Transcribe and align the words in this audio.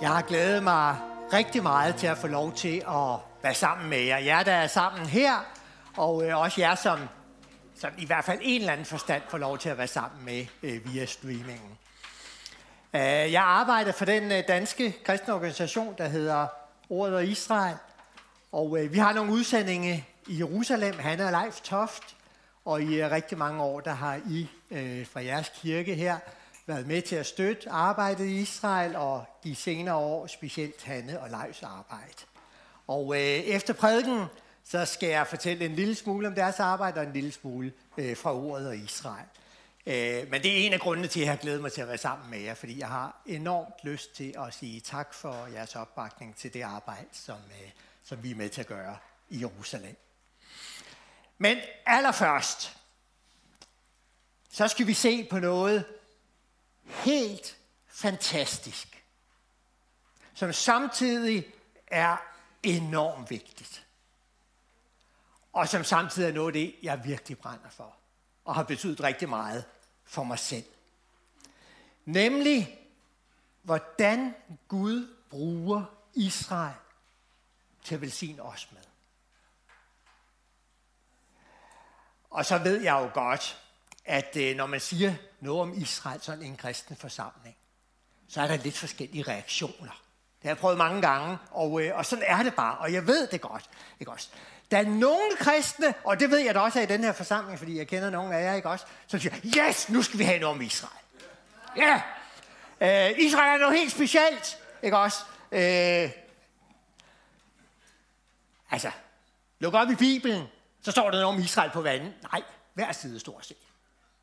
Jeg 0.00 0.08
har 0.08 0.22
glædet 0.22 0.62
mig 0.62 0.96
rigtig 1.32 1.62
meget 1.62 1.96
til 1.96 2.06
at 2.06 2.18
få 2.18 2.26
lov 2.26 2.52
til 2.52 2.82
at 2.88 3.18
være 3.42 3.54
sammen 3.54 3.90
med 3.90 3.98
jer. 3.98 4.18
Jer, 4.18 4.42
der 4.42 4.52
er 4.52 4.66
sammen 4.66 5.06
her, 5.06 5.34
og 5.96 6.28
øh, 6.28 6.40
også 6.40 6.60
jer, 6.60 6.74
som, 6.74 6.98
som 7.74 7.90
i 7.98 8.06
hvert 8.06 8.24
fald 8.24 8.38
en 8.42 8.60
eller 8.60 8.72
anden 8.72 8.86
forstand 8.86 9.22
får 9.28 9.38
lov 9.38 9.58
til 9.58 9.68
at 9.68 9.78
være 9.78 9.86
sammen 9.86 10.24
med 10.24 10.46
øh, 10.62 10.92
via 10.92 11.06
streamingen. 11.06 11.78
Uh, 12.94 13.00
jeg 13.32 13.42
arbejder 13.42 13.92
for 13.92 14.04
den 14.04 14.32
øh, 14.32 14.42
danske 14.48 14.96
kristne 15.04 15.34
organisation, 15.34 15.94
der 15.98 16.08
hedder 16.08 16.46
Ordet 16.88 17.14
og 17.14 17.24
Israel. 17.24 17.76
Og 18.52 18.78
øh, 18.78 18.92
vi 18.92 18.98
har 18.98 19.12
nogle 19.12 19.32
udsendinge 19.32 20.06
i 20.26 20.38
Jerusalem, 20.38 20.98
Han 20.98 21.20
og 21.20 21.32
Leif 21.32 21.60
Toft. 21.60 22.16
Og 22.64 22.82
i 22.82 23.04
rigtig 23.04 23.38
mange 23.38 23.62
år, 23.62 23.80
der 23.80 23.94
har 23.94 24.20
I 24.30 24.48
fra 25.12 25.24
jeres 25.24 25.52
kirke 25.62 25.94
her 25.94 26.18
været 26.66 26.86
med 26.86 27.02
til 27.02 27.16
at 27.16 27.26
støtte 27.26 27.70
arbejdet 27.70 28.26
i 28.26 28.40
Israel, 28.40 28.96
og 28.96 29.24
de 29.44 29.54
senere 29.54 29.94
år 29.94 30.26
specielt 30.26 30.82
Hanne 30.82 31.20
og 31.20 31.30
Leifs 31.30 31.62
arbejde. 31.62 32.14
Og 32.86 33.14
øh, 33.14 33.20
efter 33.22 33.74
prædiken, 33.74 34.24
så 34.64 34.84
skal 34.84 35.08
jeg 35.08 35.26
fortælle 35.26 35.64
en 35.64 35.74
lille 35.74 35.94
smule 35.94 36.28
om 36.28 36.34
deres 36.34 36.60
arbejde, 36.60 37.00
og 37.00 37.06
en 37.06 37.12
lille 37.12 37.32
smule 37.32 37.72
øh, 37.98 38.16
fra 38.16 38.34
ordet 38.34 38.68
og 38.68 38.76
Israel. 38.76 39.26
Øh, 39.86 40.30
men 40.30 40.42
det 40.42 40.52
er 40.52 40.66
en 40.66 40.72
af 40.72 40.80
grundene 40.80 41.08
til, 41.08 41.20
at 41.20 41.24
jeg 41.24 41.32
har 41.32 41.38
glædet 41.38 41.60
mig 41.62 41.72
til 41.72 41.80
at 41.80 41.88
være 41.88 41.98
sammen 41.98 42.30
med 42.30 42.38
jer, 42.38 42.54
fordi 42.54 42.78
jeg 42.78 42.88
har 42.88 43.22
enormt 43.26 43.74
lyst 43.82 44.16
til 44.16 44.34
at 44.46 44.54
sige 44.54 44.80
tak 44.80 45.14
for 45.14 45.46
jeres 45.46 45.76
opbakning 45.76 46.36
til 46.36 46.54
det 46.54 46.62
arbejde, 46.62 47.06
som, 47.12 47.36
øh, 47.36 47.70
som 48.04 48.22
vi 48.22 48.30
er 48.30 48.34
med 48.36 48.48
til 48.48 48.60
at 48.60 48.66
gøre 48.66 48.96
i 49.30 49.40
Jerusalem. 49.40 49.96
Men 51.38 51.58
allerførst, 51.86 52.76
så 54.50 54.68
skal 54.68 54.86
vi 54.86 54.94
se 54.94 55.24
på 55.30 55.38
noget, 55.38 55.84
helt 56.86 57.58
fantastisk, 57.86 59.04
som 60.34 60.52
samtidig 60.52 61.52
er 61.86 62.16
enormt 62.62 63.30
vigtigt. 63.30 63.86
Og 65.52 65.68
som 65.68 65.84
samtidig 65.84 66.28
er 66.28 66.32
noget 66.32 66.48
af 66.48 66.52
det, 66.52 66.74
jeg 66.82 67.04
virkelig 67.04 67.38
brænder 67.38 67.68
for, 67.70 67.96
og 68.44 68.54
har 68.54 68.62
betydet 68.62 69.00
rigtig 69.00 69.28
meget 69.28 69.64
for 70.04 70.24
mig 70.24 70.38
selv. 70.38 70.64
Nemlig, 72.04 72.78
hvordan 73.62 74.34
Gud 74.68 75.16
bruger 75.30 75.84
Israel 76.14 76.74
til 77.84 77.94
at 77.94 78.00
velsigne 78.00 78.42
os 78.42 78.72
med. 78.72 78.82
Og 82.30 82.46
så 82.46 82.58
ved 82.58 82.80
jeg 82.80 82.92
jo 82.92 83.10
godt, 83.14 83.65
at 84.06 84.36
øh, 84.36 84.56
når 84.56 84.66
man 84.66 84.80
siger 84.80 85.14
noget 85.40 85.60
om 85.60 85.82
Israel, 85.82 86.20
sådan 86.22 86.42
en 86.42 86.56
kristen 86.56 86.96
forsamling, 86.96 87.56
så 88.28 88.40
er 88.40 88.46
der 88.46 88.56
lidt 88.56 88.78
forskellige 88.78 89.22
reaktioner. 89.22 90.02
Det 90.36 90.42
har 90.42 90.50
jeg 90.50 90.58
prøvet 90.58 90.78
mange 90.78 91.02
gange, 91.02 91.38
og, 91.50 91.82
øh, 91.82 91.96
og 91.96 92.06
sådan 92.06 92.24
er 92.26 92.42
det 92.42 92.54
bare, 92.54 92.78
og 92.78 92.92
jeg 92.92 93.06
ved 93.06 93.26
det 93.26 93.40
godt. 93.40 93.70
Ikke 94.00 94.12
også? 94.12 94.28
Der 94.70 94.78
er 94.78 94.82
nogle 94.82 95.36
kristne, 95.38 95.94
og 96.04 96.20
det 96.20 96.30
ved 96.30 96.38
jeg 96.38 96.54
da 96.54 96.60
også 96.60 96.80
i 96.80 96.86
den 96.86 97.04
her 97.04 97.12
forsamling, 97.12 97.58
fordi 97.58 97.78
jeg 97.78 97.88
kender 97.88 98.10
nogle 98.10 98.36
af 98.36 98.44
jer, 98.44 98.54
ikke 98.54 98.68
også, 98.68 98.86
som 99.06 99.20
siger, 99.20 99.34
yes, 99.58 99.88
nu 99.88 100.02
skal 100.02 100.18
vi 100.18 100.24
have 100.24 100.38
noget 100.38 100.56
om 100.56 100.62
Israel. 100.62 100.92
Ja, 101.76 102.02
øh, 102.80 103.18
Israel 103.18 103.54
er 103.54 103.58
noget 103.58 103.78
helt 103.78 103.92
specielt, 103.92 104.58
ikke 104.82 104.98
også? 104.98 105.18
Øh, 105.52 106.10
altså, 108.70 108.90
luk 109.58 109.74
op 109.74 109.90
i 109.90 109.94
Bibelen, 109.94 110.46
så 110.82 110.90
står 110.90 111.10
der 111.10 111.20
noget 111.20 111.24
om 111.24 111.38
Israel 111.38 111.70
på 111.70 111.80
vandet. 111.80 112.14
Nej, 112.22 112.42
hver 112.74 112.92
side 112.92 113.20
stort 113.20 113.46
set. 113.46 113.65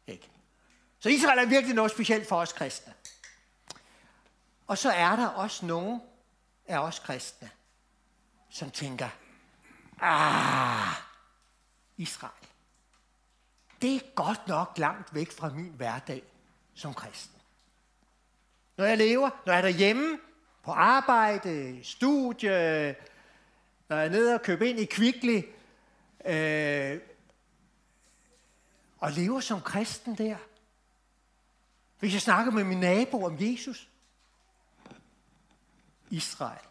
Ikke? 0.07 0.29
Så 0.99 1.09
Israel 1.09 1.39
er 1.39 1.45
virkelig 1.45 1.75
noget 1.75 1.91
specielt 1.91 2.27
for 2.27 2.35
os 2.35 2.53
kristne. 2.53 2.93
Og 4.67 4.77
så 4.77 4.91
er 4.91 5.15
der 5.15 5.27
også 5.27 5.65
nogen 5.65 6.01
af 6.65 6.77
os 6.77 6.99
kristne, 6.99 7.49
som 8.49 8.71
tænker, 8.71 9.09
ah, 10.01 10.95
Israel, 11.97 12.47
det 13.81 13.95
er 13.95 13.99
godt 14.15 14.47
nok 14.47 14.77
langt 14.77 15.15
væk 15.15 15.31
fra 15.31 15.49
min 15.49 15.73
hverdag 15.77 16.23
som 16.73 16.93
kristen. 16.93 17.41
Når 18.77 18.85
jeg 18.85 18.97
lever, 18.97 19.29
når 19.45 19.53
jeg 19.53 19.57
er 19.57 19.61
derhjemme, 19.61 20.19
på 20.63 20.71
arbejde, 20.71 21.79
studie, 21.83 22.95
når 23.89 23.95
jeg 23.95 24.05
er 24.05 24.09
nede 24.09 24.33
og 24.33 24.41
køber 24.41 24.65
ind 24.65 24.79
i 24.79 24.85
Kvickly, 24.85 25.41
øh, 26.25 26.99
og 29.03 29.11
lever 29.11 29.39
som 29.39 29.61
kristen 29.61 30.15
der. 30.15 30.37
Hvis 31.99 32.13
jeg 32.13 32.21
snakker 32.21 32.51
med 32.51 32.63
min 32.63 32.79
nabo 32.79 33.25
om 33.25 33.37
Jesus. 33.39 33.89
Israel, 36.09 36.65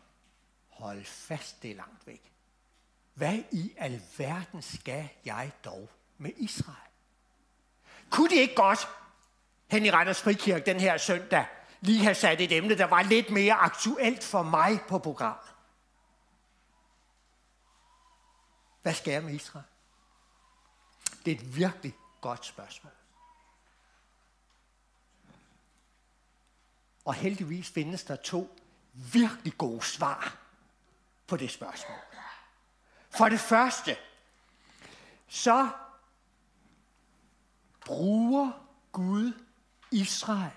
hold 0.68 1.04
fast, 1.04 1.62
det 1.62 1.70
er 1.70 1.74
langt 1.74 2.06
væk. 2.06 2.32
Hvad 3.14 3.38
i 3.52 3.72
alverden 3.76 4.62
skal 4.62 5.08
jeg 5.24 5.52
dog 5.64 5.88
med 6.18 6.30
Israel? 6.36 6.90
Kunne 8.10 8.30
de 8.30 8.34
ikke 8.34 8.54
godt, 8.54 8.88
hen 9.70 9.84
i 9.84 9.90
Randers 9.90 10.22
Frikirke 10.22 10.66
den 10.66 10.80
her 10.80 10.98
søndag, 10.98 11.46
lige 11.80 12.02
have 12.02 12.14
sat 12.14 12.40
et 12.40 12.52
emne, 12.52 12.78
der 12.78 12.86
var 12.86 13.02
lidt 13.02 13.30
mere 13.30 13.54
aktuelt 13.54 14.24
for 14.24 14.42
mig 14.42 14.80
på 14.88 14.98
programmet? 14.98 15.54
Hvad 18.82 18.94
skal 18.94 19.12
jeg 19.12 19.22
med 19.22 19.34
Israel? 19.34 19.66
Det 21.24 21.32
er 21.32 21.36
et 21.36 21.56
virkelig 21.56 21.94
godt 22.22 22.46
spørgsmål. 22.46 22.92
Og 27.04 27.14
heldigvis 27.14 27.70
findes 27.70 28.04
der 28.04 28.16
to 28.16 28.58
virkelig 28.94 29.58
gode 29.58 29.82
svar 29.82 30.36
på 31.26 31.36
det 31.36 31.50
spørgsmål. 31.50 31.98
For 33.10 33.28
det 33.28 33.40
første, 33.40 33.96
så 35.28 35.70
bruger 37.84 38.52
Gud 38.92 39.32
Israel 39.90 40.50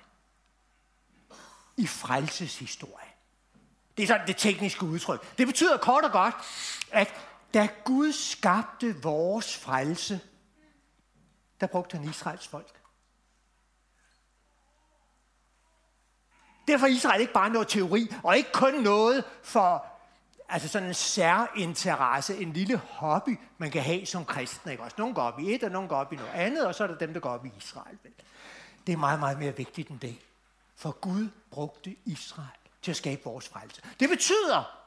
i 1.77 1.87
frelseshistorie. 1.87 3.09
Det 3.97 4.03
er 4.03 4.07
sådan 4.07 4.27
det 4.27 4.37
tekniske 4.37 4.85
udtryk. 4.85 5.37
Det 5.37 5.47
betyder 5.47 5.77
kort 5.77 6.03
og 6.03 6.11
godt, 6.11 6.35
at 6.91 7.13
da 7.53 7.69
Gud 7.85 8.11
skabte 8.11 9.01
vores 9.01 9.57
frelse, 9.57 10.21
der 11.61 11.67
brugte 11.67 11.97
han 11.97 12.09
Israels 12.09 12.47
folk. 12.47 12.81
Derfor 16.67 16.85
er 16.85 16.91
Israel 16.91 17.21
ikke 17.21 17.33
bare 17.33 17.49
noget 17.49 17.67
teori, 17.67 18.07
og 18.23 18.37
ikke 18.37 18.51
kun 18.51 18.73
noget 18.73 19.23
for 19.43 19.85
altså 20.49 20.67
sådan 20.67 20.87
en 20.87 20.93
særinteresse, 20.93 22.37
en 22.37 22.53
lille 22.53 22.77
hobby, 22.77 23.39
man 23.57 23.71
kan 23.71 23.81
have 23.81 24.05
som 24.05 24.25
kristen. 24.25 24.71
Ikke? 24.71 24.83
Også 24.83 24.95
nogle 24.97 25.15
går 25.15 25.21
op 25.21 25.39
i 25.39 25.53
et, 25.53 25.63
og 25.63 25.71
nogle 25.71 25.89
går 25.89 25.95
op 25.95 26.13
i 26.13 26.15
noget 26.15 26.31
andet, 26.31 26.65
og 26.65 26.75
så 26.75 26.83
er 26.83 26.87
der 26.87 26.97
dem, 26.97 27.13
der 27.13 27.19
går 27.19 27.29
op 27.29 27.45
i 27.45 27.51
Israel. 27.57 27.97
Det 28.87 28.93
er 28.93 28.97
meget, 28.97 29.19
meget 29.19 29.39
mere 29.39 29.57
vigtigt 29.57 29.89
end 29.89 29.99
det. 29.99 30.17
For 30.75 30.91
Gud 30.91 31.29
brugte 31.51 31.95
Israel 32.05 32.49
til 32.81 32.91
at 32.91 32.97
skabe 32.97 33.21
vores 33.23 33.49
frelse. 33.49 33.81
Det 33.99 34.09
betyder, 34.09 34.81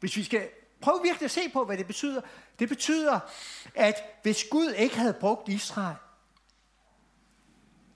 hvis 0.00 0.16
vi 0.16 0.24
skal 0.24 0.48
Prøv 0.82 1.02
virkelig 1.02 1.24
at 1.24 1.30
se 1.30 1.48
på, 1.48 1.64
hvad 1.64 1.78
det 1.78 1.86
betyder. 1.86 2.20
Det 2.58 2.68
betyder, 2.68 3.20
at 3.74 3.94
hvis 4.22 4.44
Gud 4.50 4.70
ikke 4.70 4.96
havde 4.96 5.14
brugt 5.14 5.48
Israel, 5.48 5.96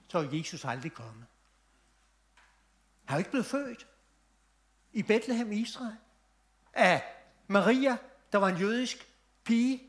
så 0.07 0.21
var 0.21 0.29
Jesus 0.31 0.65
aldrig 0.65 0.93
kommet. 0.93 1.25
Han 3.05 3.15
er 3.15 3.17
ikke 3.17 3.29
blevet 3.29 3.45
født 3.45 3.87
i 4.93 5.03
Bethlehem 5.03 5.51
i 5.51 5.55
Israel 5.55 5.95
af 6.73 7.03
Maria, 7.47 7.97
der 8.31 8.37
var 8.37 8.47
en 8.47 8.57
jødisk 8.57 9.07
pige. 9.43 9.83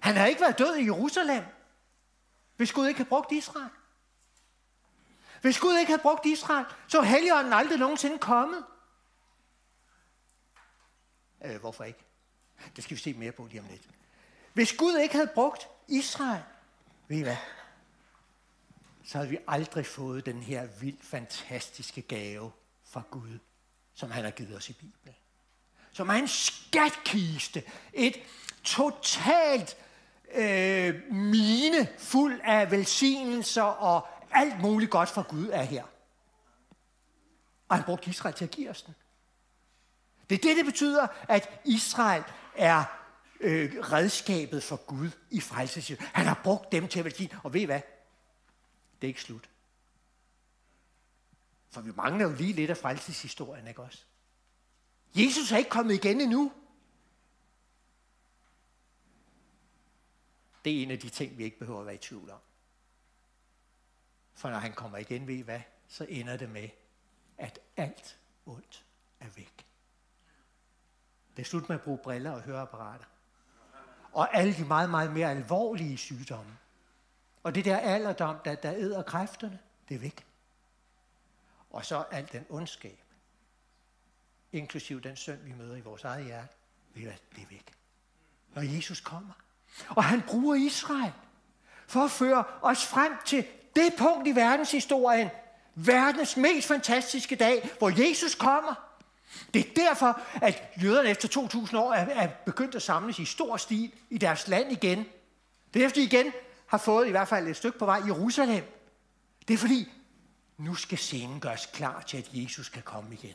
Han 0.00 0.16
har 0.16 0.26
ikke 0.26 0.40
været 0.40 0.58
død 0.58 0.76
i 0.76 0.84
Jerusalem, 0.84 1.44
hvis 2.56 2.72
Gud 2.72 2.86
ikke 2.86 2.98
havde 2.98 3.08
brugt 3.08 3.32
Israel. 3.32 3.70
Hvis 5.40 5.60
Gud 5.60 5.78
ikke 5.78 5.90
havde 5.90 6.02
brugt 6.02 6.26
Israel, 6.26 6.66
så 6.88 6.98
var 6.98 7.04
Helligånden 7.04 7.52
aldrig 7.52 7.78
nogensinde 7.78 8.18
kommet. 8.18 8.64
Øh, 11.46 11.60
hvorfor 11.60 11.84
ikke? 11.84 12.04
Det 12.76 12.84
skal 12.84 12.96
vi 12.96 13.00
se 13.00 13.14
mere 13.14 13.32
på 13.32 13.46
lige 13.46 13.60
om 13.60 13.66
lidt. 13.70 13.82
Hvis 14.52 14.72
Gud 14.72 14.98
ikke 14.98 15.14
havde 15.14 15.30
brugt 15.34 15.68
Israel, 15.88 16.42
ved 17.08 17.16
I 17.16 17.22
hvad? 17.22 17.36
Så 19.04 19.18
havde 19.18 19.30
vi 19.30 19.38
aldrig 19.48 19.86
fået 19.86 20.26
den 20.26 20.42
her 20.42 20.66
vildt 20.80 21.04
fantastiske 21.04 22.02
gave 22.02 22.52
fra 22.84 23.02
Gud, 23.10 23.38
som 23.94 24.10
han 24.10 24.24
har 24.24 24.30
givet 24.30 24.56
os 24.56 24.70
i 24.70 24.72
Bibelen. 24.72 25.14
Som 25.92 26.08
er 26.08 26.14
en 26.14 26.28
skatkiste. 26.28 27.62
Et 27.92 28.16
totalt 28.64 29.76
øh, 30.34 31.12
mine 31.12 31.88
fuld 31.98 32.40
af 32.44 32.70
velsignelser 32.70 33.62
og 33.62 34.08
alt 34.30 34.60
muligt 34.60 34.90
godt 34.90 35.08
fra 35.08 35.22
Gud 35.28 35.48
er 35.52 35.62
her. 35.62 35.84
Og 37.68 37.76
han 37.76 37.84
brugte 37.84 38.10
Israel 38.10 38.34
til 38.34 38.44
at 38.44 38.50
give 38.50 38.70
os 38.70 38.82
den. 38.82 38.94
Det 40.30 40.34
er 40.34 40.42
det, 40.42 40.56
det 40.56 40.64
betyder, 40.64 41.06
at 41.28 41.60
Israel 41.64 42.24
er 42.54 42.84
øh, 43.40 43.76
redskabet 43.76 44.62
for 44.62 44.76
Gud 44.76 45.10
i 45.30 45.40
frelseshistorien. 45.40 46.10
Han 46.14 46.26
har 46.26 46.40
brugt 46.44 46.72
dem 46.72 46.88
til 46.88 46.98
at 46.98 47.04
velsigne. 47.04 47.40
Og 47.44 47.52
ved 47.52 47.60
I 47.60 47.64
hvad? 47.64 47.80
Det 49.00 49.06
er 49.06 49.08
ikke 49.08 49.22
slut. 49.22 49.50
For 51.70 51.80
vi 51.80 51.92
mangler 51.92 52.24
jo 52.28 52.34
lige 52.34 52.52
lidt 52.52 52.70
af 52.70 52.76
frelseshistorien, 52.76 53.66
ikke 53.68 53.82
også? 53.82 54.04
Jesus 55.14 55.52
er 55.52 55.56
ikke 55.56 55.70
kommet 55.70 55.94
igen 55.94 56.20
endnu. 56.20 56.52
Det 60.64 60.78
er 60.78 60.82
en 60.82 60.90
af 60.90 60.98
de 60.98 61.08
ting, 61.08 61.38
vi 61.38 61.44
ikke 61.44 61.58
behøver 61.58 61.80
at 61.80 61.86
være 61.86 61.94
i 61.94 61.98
tvivl 61.98 62.30
om. 62.30 62.38
For 64.34 64.50
når 64.50 64.58
han 64.58 64.72
kommer 64.72 64.98
igen, 64.98 65.26
ved 65.26 65.34
I 65.34 65.40
hvad? 65.40 65.60
Så 65.88 66.06
ender 66.08 66.36
det 66.36 66.50
med, 66.50 66.68
at 67.38 67.58
alt 67.76 68.18
ondt 68.46 68.84
er 69.20 69.28
væk. 69.36 69.55
Det 71.36 71.42
er 71.42 71.46
slut 71.46 71.68
med 71.68 71.76
at 71.76 71.82
bruge 71.82 71.98
briller 71.98 72.30
og 72.30 72.40
høreapparater. 72.40 73.04
Og 74.12 74.36
alle 74.36 74.54
de 74.54 74.64
meget, 74.64 74.90
meget 74.90 75.12
mere 75.12 75.30
alvorlige 75.30 75.98
sygdomme. 75.98 76.56
Og 77.42 77.54
det 77.54 77.64
der 77.64 77.76
alderdom, 77.76 78.36
der, 78.44 78.54
der 78.54 78.72
æder 78.72 79.02
kræfterne, 79.02 79.58
det 79.88 79.94
er 79.94 79.98
væk. 79.98 80.26
Og 81.70 81.84
så 81.84 82.04
al 82.10 82.28
den 82.32 82.46
ondskab, 82.48 82.98
inklusiv 84.52 85.00
den 85.02 85.16
synd, 85.16 85.38
vi 85.38 85.52
møder 85.52 85.76
i 85.76 85.80
vores 85.80 86.04
eget 86.04 86.24
hjerte, 86.24 86.54
det 86.94 87.06
er 87.06 87.46
væk. 87.50 87.72
Når 88.54 88.62
Jesus 88.62 89.00
kommer. 89.00 89.32
Og 89.88 90.04
han 90.04 90.22
bruger 90.22 90.54
Israel 90.54 91.12
for 91.86 92.00
at 92.00 92.10
føre 92.10 92.44
os 92.62 92.86
frem 92.86 93.12
til 93.24 93.46
det 93.76 93.94
punkt 93.98 94.28
i 94.28 94.34
verdenshistorien, 94.34 95.30
verdens 95.74 96.36
mest 96.36 96.68
fantastiske 96.68 97.36
dag, 97.36 97.70
hvor 97.78 98.08
Jesus 98.08 98.34
kommer. 98.34 98.85
Det 99.54 99.66
er 99.66 99.74
derfor, 99.76 100.20
at 100.42 100.62
jøderne 100.82 101.08
efter 101.08 101.28
2000 101.28 101.80
år 101.80 101.92
er, 101.92 102.22
er 102.22 102.28
begyndt 102.46 102.74
at 102.74 102.82
samles 102.82 103.18
i 103.18 103.24
stor 103.24 103.56
stil 103.56 103.92
i 104.10 104.18
deres 104.18 104.48
land 104.48 104.72
igen. 104.72 105.06
Det 105.74 105.82
er 105.82 105.86
efter, 105.86 106.00
de 106.00 106.04
igen 106.04 106.32
har 106.66 106.78
fået 106.78 107.06
i 107.06 107.10
hvert 107.10 107.28
fald 107.28 107.48
et 107.48 107.56
stykke 107.56 107.78
på 107.78 107.84
vej 107.84 107.98
i 107.98 108.06
Jerusalem. 108.06 108.64
Det 109.48 109.54
er 109.54 109.58
fordi, 109.58 109.92
nu 110.58 110.74
skal 110.74 110.98
scenen 110.98 111.40
gøres 111.40 111.66
klar 111.66 112.02
til, 112.02 112.18
at 112.18 112.28
Jesus 112.32 112.68
kan 112.68 112.82
komme 112.82 113.14
igen. 113.14 113.34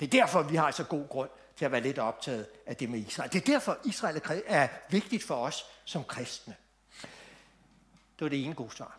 Det 0.00 0.06
er 0.06 0.20
derfor, 0.20 0.42
vi 0.42 0.56
har 0.56 0.70
så 0.70 0.84
god 0.84 1.08
grund 1.08 1.30
til 1.56 1.64
at 1.64 1.72
være 1.72 1.80
lidt 1.80 1.98
optaget 1.98 2.46
af 2.66 2.76
det 2.76 2.90
med 2.90 2.98
Israel. 2.98 3.32
Det 3.32 3.42
er 3.42 3.52
derfor, 3.52 3.78
Israel 3.84 4.22
er 4.46 4.68
vigtigt 4.90 5.24
for 5.24 5.36
os 5.36 5.64
som 5.84 6.04
kristne. 6.04 6.56
Det 8.18 8.20
var 8.20 8.28
det 8.28 8.44
ene 8.44 8.54
gode 8.54 8.70
svar. 8.70 8.98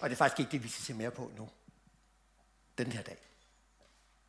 Og 0.00 0.10
det 0.10 0.16
er 0.16 0.18
faktisk 0.18 0.40
ikke 0.40 0.52
det, 0.52 0.64
vi 0.64 0.68
skal 0.68 0.84
se 0.84 0.94
mere 0.94 1.10
på 1.10 1.30
nu. 1.36 1.48
Den 2.78 2.92
her 2.92 3.02
dag. 3.02 3.31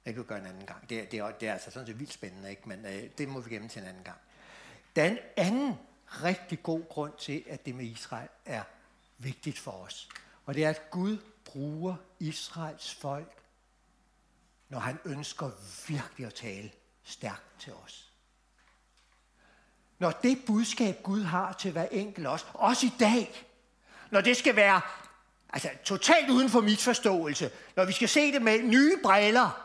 Det 0.06 0.14
kan 0.14 0.24
vi 0.24 0.28
gøre 0.28 0.40
en 0.40 0.46
anden 0.46 0.66
gang. 0.66 0.90
Det 0.90 1.00
er, 1.00 1.06
det 1.06 1.20
er, 1.20 1.32
det 1.32 1.48
er 1.48 1.54
altså 1.54 1.72
sådan 1.72 1.88
set 1.88 2.00
vildt 2.00 2.14
spændende, 2.14 2.50
ikke? 2.50 2.70
men 2.70 2.86
øh, 2.86 3.10
det 3.18 3.28
må 3.28 3.40
vi 3.40 3.50
gemme 3.50 3.68
til 3.68 3.82
en 3.82 3.88
anden 3.88 4.04
gang. 4.04 4.18
Der 4.96 5.04
er 5.04 5.10
en 5.10 5.20
anden 5.38 5.76
rigtig 6.08 6.64
god 6.64 6.90
grund 6.90 7.14
til, 7.20 7.44
at 7.50 7.66
det 7.66 7.76
med 7.76 7.86
Israel 7.86 8.30
er 8.46 8.64
vigtigt 9.18 9.60
for 9.60 9.72
os. 9.72 10.10
Og 10.46 10.54
det 10.54 10.66
er, 10.66 10.70
at 10.70 10.92
Gud 10.92 11.18
bruger 11.46 11.96
Israels 12.20 12.94
folk, 12.94 13.44
når 14.70 14.80
han 14.80 15.00
ønsker 15.06 15.52
virkelig 15.88 16.28
at 16.28 16.34
tale 16.34 16.72
stærkt 17.04 17.60
til 17.60 17.74
os. 17.74 18.12
Når 20.00 20.12
det 20.12 20.38
budskab, 20.48 21.04
Gud 21.04 21.24
har 21.24 21.54
til 21.54 21.72
hver 21.72 21.88
enkelt 21.92 22.28
os, 22.28 22.48
også 22.54 22.86
i 22.86 22.92
dag, 23.00 23.46
når 24.12 24.22
det 24.22 24.38
skal 24.38 24.56
være 24.56 24.82
altså, 25.50 25.70
totalt 25.84 26.30
uden 26.30 26.50
for 26.50 26.62
misforståelse, 26.62 27.52
når 27.76 27.86
vi 27.86 27.92
skal 27.92 28.10
se 28.10 28.32
det 28.32 28.42
med 28.42 28.64
nye 28.64 28.98
briller, 29.04 29.63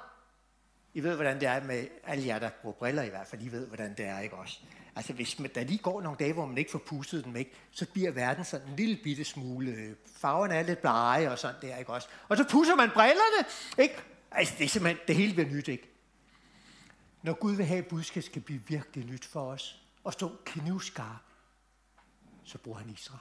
i 0.94 1.02
ved, 1.02 1.14
hvordan 1.14 1.40
det 1.40 1.48
er 1.48 1.64
med 1.64 1.88
alle 2.04 2.26
jer, 2.26 2.38
der 2.38 2.50
bruger 2.62 2.76
briller 2.76 3.02
i 3.02 3.08
hvert 3.08 3.26
fald, 3.26 3.42
I 3.42 3.52
ved, 3.52 3.66
hvordan 3.66 3.94
det 3.96 4.06
er, 4.06 4.20
ikke 4.20 4.36
også? 4.36 4.60
Altså, 4.96 5.12
hvis 5.12 5.38
man, 5.38 5.50
der 5.54 5.64
lige 5.64 5.78
går 5.78 6.02
nogle 6.02 6.18
dage, 6.18 6.32
hvor 6.32 6.46
man 6.46 6.58
ikke 6.58 6.70
får 6.70 6.78
pustet 6.78 7.24
dem, 7.24 7.36
ikke, 7.36 7.52
så 7.70 7.86
bliver 7.92 8.10
verden 8.10 8.44
sådan 8.44 8.68
en 8.68 8.76
lille 8.76 8.98
bitte 9.04 9.24
smule, 9.24 9.70
øh, 9.70 9.94
farverne 10.16 10.54
er 10.54 10.62
lidt 10.62 10.80
blege 10.80 11.30
og 11.30 11.38
sådan 11.38 11.62
der, 11.62 11.76
ikke 11.76 11.92
også? 11.92 12.08
Og 12.28 12.36
så 12.36 12.44
pusser 12.50 12.74
man 12.74 12.90
brillerne, 12.90 13.48
ikke? 13.78 13.94
Altså, 14.30 14.54
det 14.58 14.64
er 14.64 14.68
simpelthen, 14.68 15.06
det 15.08 15.16
hele 15.16 15.34
bliver 15.34 15.48
nyt, 15.48 15.68
ikke? 15.68 15.90
Når 17.22 17.32
Gud 17.32 17.56
vil 17.56 17.66
have, 17.66 17.78
at 17.78 17.86
budskabet 17.86 18.24
skal 18.24 18.42
blive 18.42 18.60
virkelig 18.66 19.06
nyt 19.06 19.24
for 19.24 19.50
os, 19.50 19.82
og 20.04 20.12
stå 20.12 20.32
knivskarp, 20.44 21.22
så 22.44 22.58
bruger 22.58 22.78
han 22.78 22.90
Israel. 22.90 23.20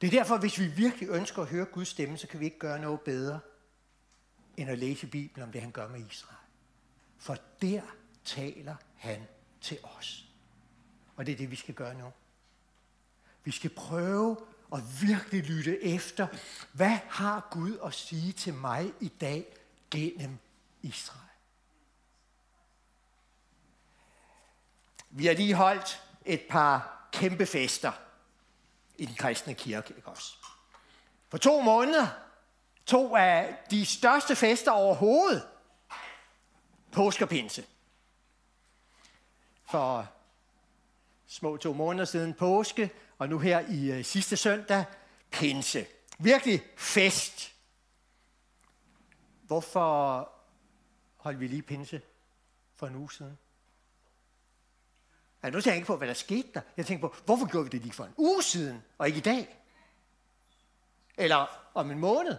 Det 0.00 0.06
er 0.06 0.10
derfor, 0.10 0.38
hvis 0.38 0.58
vi 0.58 0.66
virkelig 0.66 1.08
ønsker 1.08 1.42
at 1.42 1.48
høre 1.48 1.64
Guds 1.64 1.88
stemme, 1.88 2.18
så 2.18 2.26
kan 2.26 2.40
vi 2.40 2.44
ikke 2.44 2.58
gøre 2.58 2.78
noget 2.78 3.00
bedre, 3.00 3.40
end 4.56 4.70
at 4.70 4.78
læse 4.78 5.06
Bibelen 5.06 5.46
om 5.46 5.52
det, 5.52 5.60
han 5.60 5.70
gør 5.70 5.88
med 5.88 6.00
Israel. 6.10 6.45
For 7.18 7.36
der 7.62 7.82
taler 8.24 8.76
han 8.96 9.26
til 9.60 9.78
os. 9.98 10.24
Og 11.16 11.26
det 11.26 11.32
er 11.32 11.36
det, 11.36 11.50
vi 11.50 11.56
skal 11.56 11.74
gøre 11.74 11.94
nu. 11.94 12.12
Vi 13.44 13.50
skal 13.50 13.70
prøve 13.70 14.36
at 14.72 14.80
virkelig 15.02 15.42
lytte 15.42 15.84
efter, 15.84 16.26
hvad 16.72 16.98
har 17.08 17.48
Gud 17.50 17.78
at 17.84 17.94
sige 17.94 18.32
til 18.32 18.54
mig 18.54 18.92
i 19.00 19.08
dag 19.08 19.56
gennem 19.90 20.38
Israel? 20.82 21.20
Vi 25.10 25.26
har 25.26 25.34
lige 25.34 25.54
holdt 25.54 26.02
et 26.24 26.42
par 26.50 27.08
kæmpe 27.12 27.46
fester 27.46 27.92
i 28.98 29.06
den 29.06 29.14
kristne 29.14 29.54
kirke, 29.54 29.94
ikke 29.96 30.08
også? 30.08 30.36
For 31.28 31.38
to 31.38 31.60
måneder, 31.60 32.06
to 32.86 33.16
af 33.16 33.58
de 33.70 33.86
største 33.86 34.36
fester 34.36 34.70
overhovedet, 34.70 35.48
påskepinse. 36.96 37.66
For 39.64 40.08
små 41.26 41.56
to 41.56 41.72
måneder 41.72 42.04
siden 42.04 42.34
påske, 42.34 42.90
og 43.18 43.28
nu 43.28 43.38
her 43.38 43.60
i 43.68 43.92
øh, 43.92 44.04
sidste 44.04 44.36
søndag, 44.36 44.84
pinse. 45.30 45.86
Virkelig 46.18 46.62
fest. 46.76 47.52
Hvorfor 49.42 50.28
holdt 51.16 51.40
vi 51.40 51.46
lige 51.46 51.62
pinse 51.62 52.00
for 52.76 52.86
en 52.86 52.96
uge 52.96 53.12
siden? 53.12 53.38
Altså, 55.42 55.56
nu 55.56 55.60
tænker 55.60 55.70
jeg 55.70 55.76
ikke 55.76 55.86
på, 55.86 55.96
hvad 55.96 56.08
der 56.08 56.14
skete 56.14 56.48
der. 56.54 56.60
Jeg 56.76 56.86
tænker 56.86 57.08
på, 57.08 57.14
hvorfor 57.24 57.46
gjorde 57.50 57.64
vi 57.64 57.70
det 57.70 57.80
lige 57.80 57.92
for 57.92 58.04
en 58.04 58.14
uge 58.16 58.42
siden, 58.42 58.82
og 58.98 59.06
ikke 59.06 59.18
i 59.18 59.22
dag? 59.22 59.58
Eller 61.16 61.70
om 61.74 61.90
en 61.90 61.98
måned? 61.98 62.36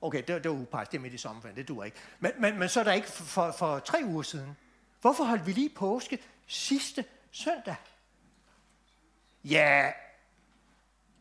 Okay, 0.00 0.18
det, 0.18 0.44
det 0.44 0.50
var 0.50 0.56
upræst, 0.56 0.92
det 0.92 0.98
er 0.98 1.02
midt 1.02 1.14
i 1.14 1.18
sommerferien, 1.18 1.56
det 1.56 1.68
duer 1.68 1.84
ikke. 1.84 1.96
Men, 2.20 2.32
men, 2.38 2.58
men 2.58 2.68
så 2.68 2.80
er 2.80 2.84
der 2.84 2.92
ikke 2.92 3.08
for, 3.08 3.24
for, 3.24 3.52
for 3.52 3.78
tre 3.78 3.98
uger 4.04 4.22
siden. 4.22 4.56
Hvorfor 5.00 5.24
holdt 5.24 5.46
vi 5.46 5.52
lige 5.52 5.68
påske 5.68 6.18
sidste 6.46 7.04
søndag? 7.30 7.76
Ja, 9.44 9.92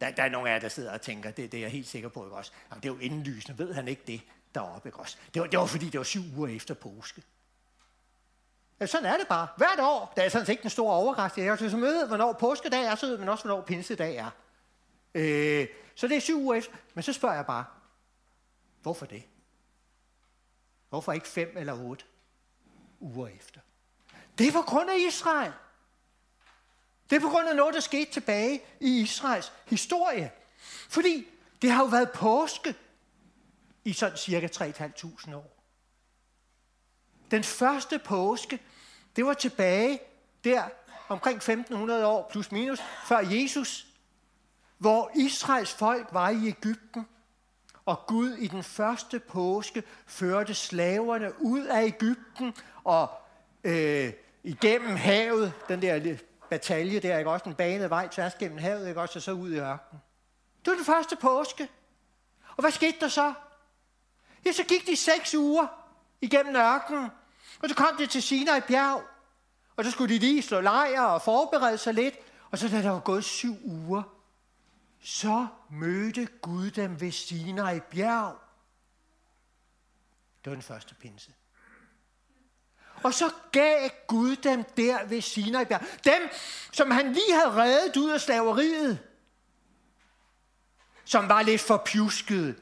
der, 0.01 0.11
der 0.11 0.23
er 0.23 0.29
nogle 0.29 0.49
af 0.49 0.53
jer, 0.53 0.59
der 0.59 0.69
sidder 0.69 0.93
og 0.93 1.01
tænker, 1.01 1.31
det, 1.31 1.51
det 1.51 1.57
er 1.57 1.61
jeg 1.61 1.71
helt 1.71 1.87
sikker 1.87 2.09
på, 2.09 2.25
ikke 2.25 2.35
også? 2.35 2.51
Jamen, 2.71 2.83
det 2.83 2.89
er 2.89 2.93
jo 2.93 2.99
indlysende, 2.99 3.57
ved 3.57 3.73
han 3.73 3.87
ikke 3.87 4.01
det 4.07 4.21
deroppe, 4.55 4.89
ikke 4.89 4.99
også? 4.99 5.17
Det 5.33 5.41
var, 5.41 5.47
det 5.47 5.59
var 5.59 5.65
fordi, 5.65 5.89
det 5.89 5.97
var 5.97 6.03
syv 6.03 6.21
uger 6.37 6.55
efter 6.55 6.73
påske. 6.73 7.23
Ja, 8.79 8.85
sådan 8.85 9.05
er 9.05 9.17
det 9.17 9.27
bare. 9.27 9.47
Hvert 9.57 9.79
år, 9.79 10.13
der 10.15 10.21
er 10.21 10.29
sådan 10.29 10.45
set 10.45 10.51
ikke 10.51 10.61
den 10.61 10.69
store 10.69 10.95
overraskelse. 10.95 11.63
Jeg 11.63 11.71
så 11.71 11.77
møde, 11.77 12.07
hvornår 12.07 12.33
påskedag 12.33 12.83
er, 12.83 12.95
så 12.95 13.07
ved 13.07 13.17
man 13.17 13.29
også, 13.29 13.43
hvornår 13.43 13.61
pinsedag 13.61 14.15
er. 14.15 14.29
Øh, 15.15 15.67
så 15.95 16.07
det 16.07 16.17
er 16.17 16.21
syv 16.21 16.37
uger 16.37 16.55
efter. 16.55 16.75
Men 16.93 17.03
så 17.03 17.13
spørger 17.13 17.35
jeg 17.35 17.45
bare, 17.45 17.65
hvorfor 18.85 19.05
det? 19.05 19.23
Hvorfor 20.89 21.13
ikke 21.13 21.27
fem 21.27 21.57
eller 21.57 21.73
otte 21.73 22.05
uger 22.99 23.27
efter? 23.27 23.59
Det 24.37 24.53
var 24.53 24.61
grund 24.61 24.89
af 24.89 24.97
Israel. 25.07 25.53
Det 27.09 27.15
er 27.15 27.19
på 27.19 27.29
grund 27.29 27.47
af 27.47 27.55
noget, 27.55 27.73
der 27.73 27.79
skete 27.79 28.11
tilbage 28.11 28.61
i 28.79 29.01
Israels 29.01 29.53
historie. 29.65 30.31
Fordi 30.89 31.27
det 31.61 31.71
har 31.71 31.83
jo 31.83 31.89
været 31.89 32.11
påske 32.11 32.75
i 33.83 33.93
sådan 33.93 34.17
cirka 34.17 34.47
3.500 34.47 35.35
år. 35.35 35.63
Den 37.31 37.43
første 37.43 37.99
påske, 37.99 38.59
det 39.15 39.25
var 39.25 39.33
tilbage 39.33 39.99
der 40.43 40.69
omkring 41.07 41.35
1500 41.35 42.07
år 42.07 42.29
plus 42.31 42.51
minus 42.51 42.79
før 43.05 43.19
Jesus, 43.19 43.87
hvor 44.77 45.11
Israels 45.15 45.73
folk 45.73 46.07
var 46.11 46.29
i 46.29 46.47
Ægypten, 46.47 47.07
og 47.85 48.05
Gud 48.07 48.31
i 48.31 48.47
den 48.47 48.63
første 48.63 49.19
påske 49.19 49.83
førte 50.05 50.53
slaverne 50.53 51.31
ud 51.41 51.65
af 51.65 51.83
Ægypten 51.83 52.53
og 52.83 53.09
øh, 53.63 54.13
igennem 54.43 54.95
havet, 54.95 55.53
den 55.67 55.81
der 55.81 56.17
batalje 56.49 56.99
der, 56.99 57.17
ikke 57.17 57.29
også 57.29 57.49
en 57.49 57.55
banet 57.55 57.89
vej 57.89 58.07
tværs 58.07 58.35
gennem 58.35 58.57
havet, 58.57 58.87
ikke 58.87 59.01
også, 59.01 59.19
og 59.19 59.23
så 59.23 59.31
ud 59.31 59.51
i 59.51 59.59
ørkenen. 59.59 60.01
Det 60.65 60.71
var 60.71 60.75
den 60.75 60.85
første 60.85 61.15
påske. 61.15 61.69
Og 62.57 62.61
hvad 62.61 62.71
skete 62.71 62.97
der 62.99 63.07
så? 63.07 63.33
Ja, 64.45 64.51
så 64.51 64.63
gik 64.63 64.87
de 64.87 64.95
seks 64.95 65.35
uger 65.35 65.67
igennem 66.21 66.55
ørkenen, 66.55 67.09
og 67.63 67.69
så 67.69 67.75
kom 67.75 67.97
de 67.97 68.07
til 68.07 68.23
Sinai 68.23 68.61
bjerg, 68.61 69.03
og 69.75 69.85
så 69.85 69.91
skulle 69.91 70.13
de 70.13 70.19
lige 70.19 70.41
slå 70.41 70.61
lejr 70.61 71.01
og 71.01 71.21
forberede 71.21 71.77
sig 71.77 71.93
lidt, 71.93 72.15
og 72.51 72.57
så 72.57 72.69
da 72.69 72.81
der 72.81 72.89
var 72.89 72.99
gået 72.99 73.23
syv 73.23 73.55
uger, 73.63 74.03
så 75.05 75.47
mødte 75.69 76.25
Gud 76.41 76.71
dem 76.71 77.01
ved 77.01 77.11
Sinai 77.11 77.79
bjerg. 77.79 78.39
Det 80.43 80.49
var 80.49 80.55
den 80.55 80.61
første 80.61 80.95
pinse. 80.95 81.33
Og 83.03 83.13
så 83.13 83.33
gav 83.51 83.89
Gud 84.07 84.35
dem 84.35 84.63
der 84.63 85.05
ved 85.05 85.21
Sinai 85.21 85.65
bjerg. 85.65 85.81
Dem, 86.05 86.29
som 86.71 86.91
han 86.91 87.13
lige 87.13 87.33
havde 87.33 87.55
reddet 87.55 87.97
ud 87.97 88.11
af 88.11 88.21
slaveriet. 88.21 88.99
Som 91.03 91.29
var 91.29 91.41
lidt 91.41 91.61
for 91.61 91.83
pjuskede. 91.85 92.55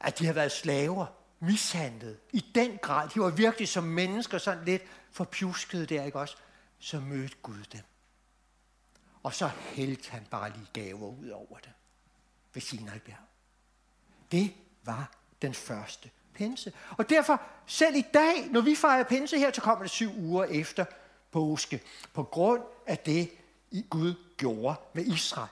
at 0.00 0.18
de 0.18 0.24
havde 0.24 0.36
været 0.36 0.52
slaver, 0.52 1.06
mishandlet, 1.40 2.18
i 2.32 2.40
den 2.54 2.78
grad. 2.82 3.08
De 3.08 3.20
var 3.20 3.30
virkelig 3.30 3.68
som 3.68 3.84
mennesker 3.84 4.38
sådan 4.38 4.64
lidt 4.64 4.82
forpjuskede 5.12 5.86
der, 5.86 6.04
ikke 6.04 6.18
også? 6.18 6.36
Så 6.78 7.00
mødte 7.00 7.36
Gud 7.42 7.64
dem. 7.72 7.82
Og 9.26 9.34
så 9.34 9.48
hældte 9.48 10.10
han 10.10 10.26
bare 10.30 10.50
lige 10.50 10.68
gaver 10.72 11.08
ud 11.08 11.28
over 11.28 11.58
det 11.58 11.72
ved 12.54 12.62
Sinai-bjerg. 12.62 13.18
Det 14.32 14.54
var 14.84 15.10
den 15.42 15.54
første 15.54 16.10
pinse. 16.34 16.72
Og 16.90 17.10
derfor, 17.10 17.42
selv 17.66 17.96
i 17.96 18.04
dag, 18.14 18.48
når 18.50 18.60
vi 18.60 18.74
fejrer 18.74 19.04
pinse 19.04 19.38
her, 19.38 19.52
så 19.52 19.60
kommer 19.60 19.82
det 19.82 19.90
syv 19.90 20.10
uger 20.18 20.44
efter 20.44 20.84
påske, 21.30 21.82
på 22.12 22.22
grund 22.22 22.62
af 22.86 22.98
det, 22.98 23.30
Gud 23.90 24.14
gjorde 24.36 24.76
med 24.92 25.06
Israel. 25.06 25.50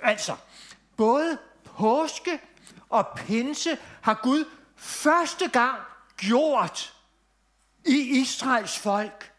Altså, 0.00 0.36
både 0.96 1.38
påske 1.64 2.40
og 2.88 3.06
pinse 3.16 3.78
har 4.00 4.20
Gud 4.22 4.44
første 4.76 5.48
gang 5.48 5.82
gjort 6.16 6.94
i 7.84 8.20
Israels 8.20 8.78
folk. 8.78 9.32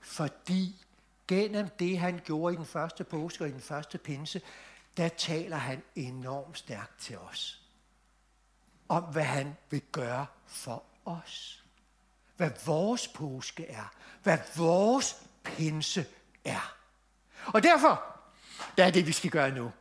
Fordi 0.00 0.83
gennem 1.28 1.68
det, 1.68 1.98
han 1.98 2.20
gjorde 2.24 2.54
i 2.54 2.56
den 2.56 2.66
første 2.66 3.04
påske 3.04 3.44
og 3.44 3.48
i 3.48 3.52
den 3.52 3.60
første 3.60 3.98
pinse, 3.98 4.40
der 4.96 5.08
taler 5.08 5.56
han 5.56 5.82
enormt 5.94 6.58
stærkt 6.58 7.00
til 7.00 7.18
os. 7.18 7.62
Om 8.88 9.02
hvad 9.02 9.22
han 9.22 9.56
vil 9.70 9.82
gøre 9.92 10.26
for 10.46 10.82
os. 11.04 11.64
Hvad 12.36 12.50
vores 12.66 13.08
påske 13.08 13.66
er. 13.66 13.94
Hvad 14.22 14.38
vores 14.56 15.16
pinse 15.42 16.06
er. 16.44 16.76
Og 17.46 17.62
derfor, 17.62 18.02
der 18.76 18.84
er 18.84 18.90
det, 18.90 19.06
vi 19.06 19.12
skal 19.12 19.30
gøre 19.30 19.50
nu. 19.50 19.72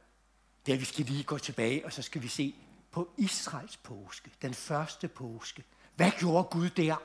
Det 0.65 0.71
er, 0.71 0.75
at 0.75 0.79
vi 0.79 0.85
skal 0.85 1.05
lige 1.05 1.23
gå 1.23 1.37
tilbage, 1.37 1.85
og 1.85 1.93
så 1.93 2.01
skal 2.01 2.21
vi 2.21 2.27
se 2.27 2.55
på 2.91 3.09
Israels 3.17 3.77
påske. 3.77 4.31
Den 4.41 4.53
første 4.53 5.07
påske. 5.07 5.63
Hvad 5.95 6.11
gjorde 6.19 6.43
Gud 6.43 6.69
der? 6.69 6.95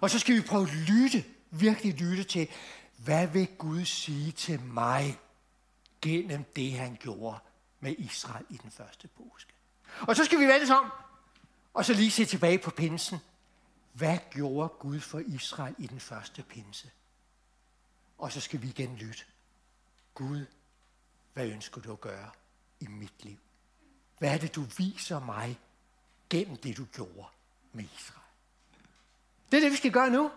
Og 0.00 0.10
så 0.10 0.18
skal 0.18 0.34
vi 0.34 0.40
prøve 0.40 0.62
at 0.62 0.74
lytte, 0.74 1.24
virkelig 1.50 1.94
lytte 1.94 2.24
til, 2.24 2.48
hvad 2.96 3.26
vil 3.26 3.48
Gud 3.58 3.84
sige 3.84 4.32
til 4.32 4.60
mig 4.60 5.20
gennem 6.02 6.44
det, 6.44 6.72
han 6.72 6.96
gjorde 7.00 7.38
med 7.80 7.94
Israel 7.98 8.46
i 8.50 8.56
den 8.56 8.70
første 8.70 9.08
påske? 9.08 9.52
Og 10.00 10.16
så 10.16 10.24
skal 10.24 10.38
vi 10.38 10.46
vende 10.46 10.74
om, 10.74 10.92
og 11.74 11.84
så 11.84 11.92
lige 11.92 12.10
se 12.10 12.24
tilbage 12.24 12.58
på 12.58 12.70
pinsen. 12.70 13.18
Hvad 13.92 14.18
gjorde 14.30 14.68
Gud 14.68 15.00
for 15.00 15.18
Israel 15.18 15.74
i 15.78 15.86
den 15.86 16.00
første 16.00 16.42
pinse? 16.42 16.90
Og 18.18 18.32
så 18.32 18.40
skal 18.40 18.62
vi 18.62 18.68
igen 18.68 18.96
lytte. 18.96 19.24
Gud, 20.14 20.46
hvad 21.32 21.46
ønsker 21.46 21.80
du 21.80 21.92
at 21.92 22.00
gøre 22.00 22.30
i 22.80 22.86
mit 22.86 23.24
liv? 23.24 23.38
Hvad 24.18 24.34
er 24.34 24.38
det, 24.38 24.54
du 24.54 24.62
viser 24.78 25.20
mig 25.20 25.58
gennem 26.30 26.56
det, 26.56 26.76
du 26.76 26.84
gjorde 26.84 27.26
med 27.72 27.84
Israel? 27.96 28.26
Det 29.50 29.56
er 29.56 29.60
det, 29.60 29.70
vi 29.70 29.76
skal 29.76 29.92
gøre 29.92 30.10
nu. 30.10 30.30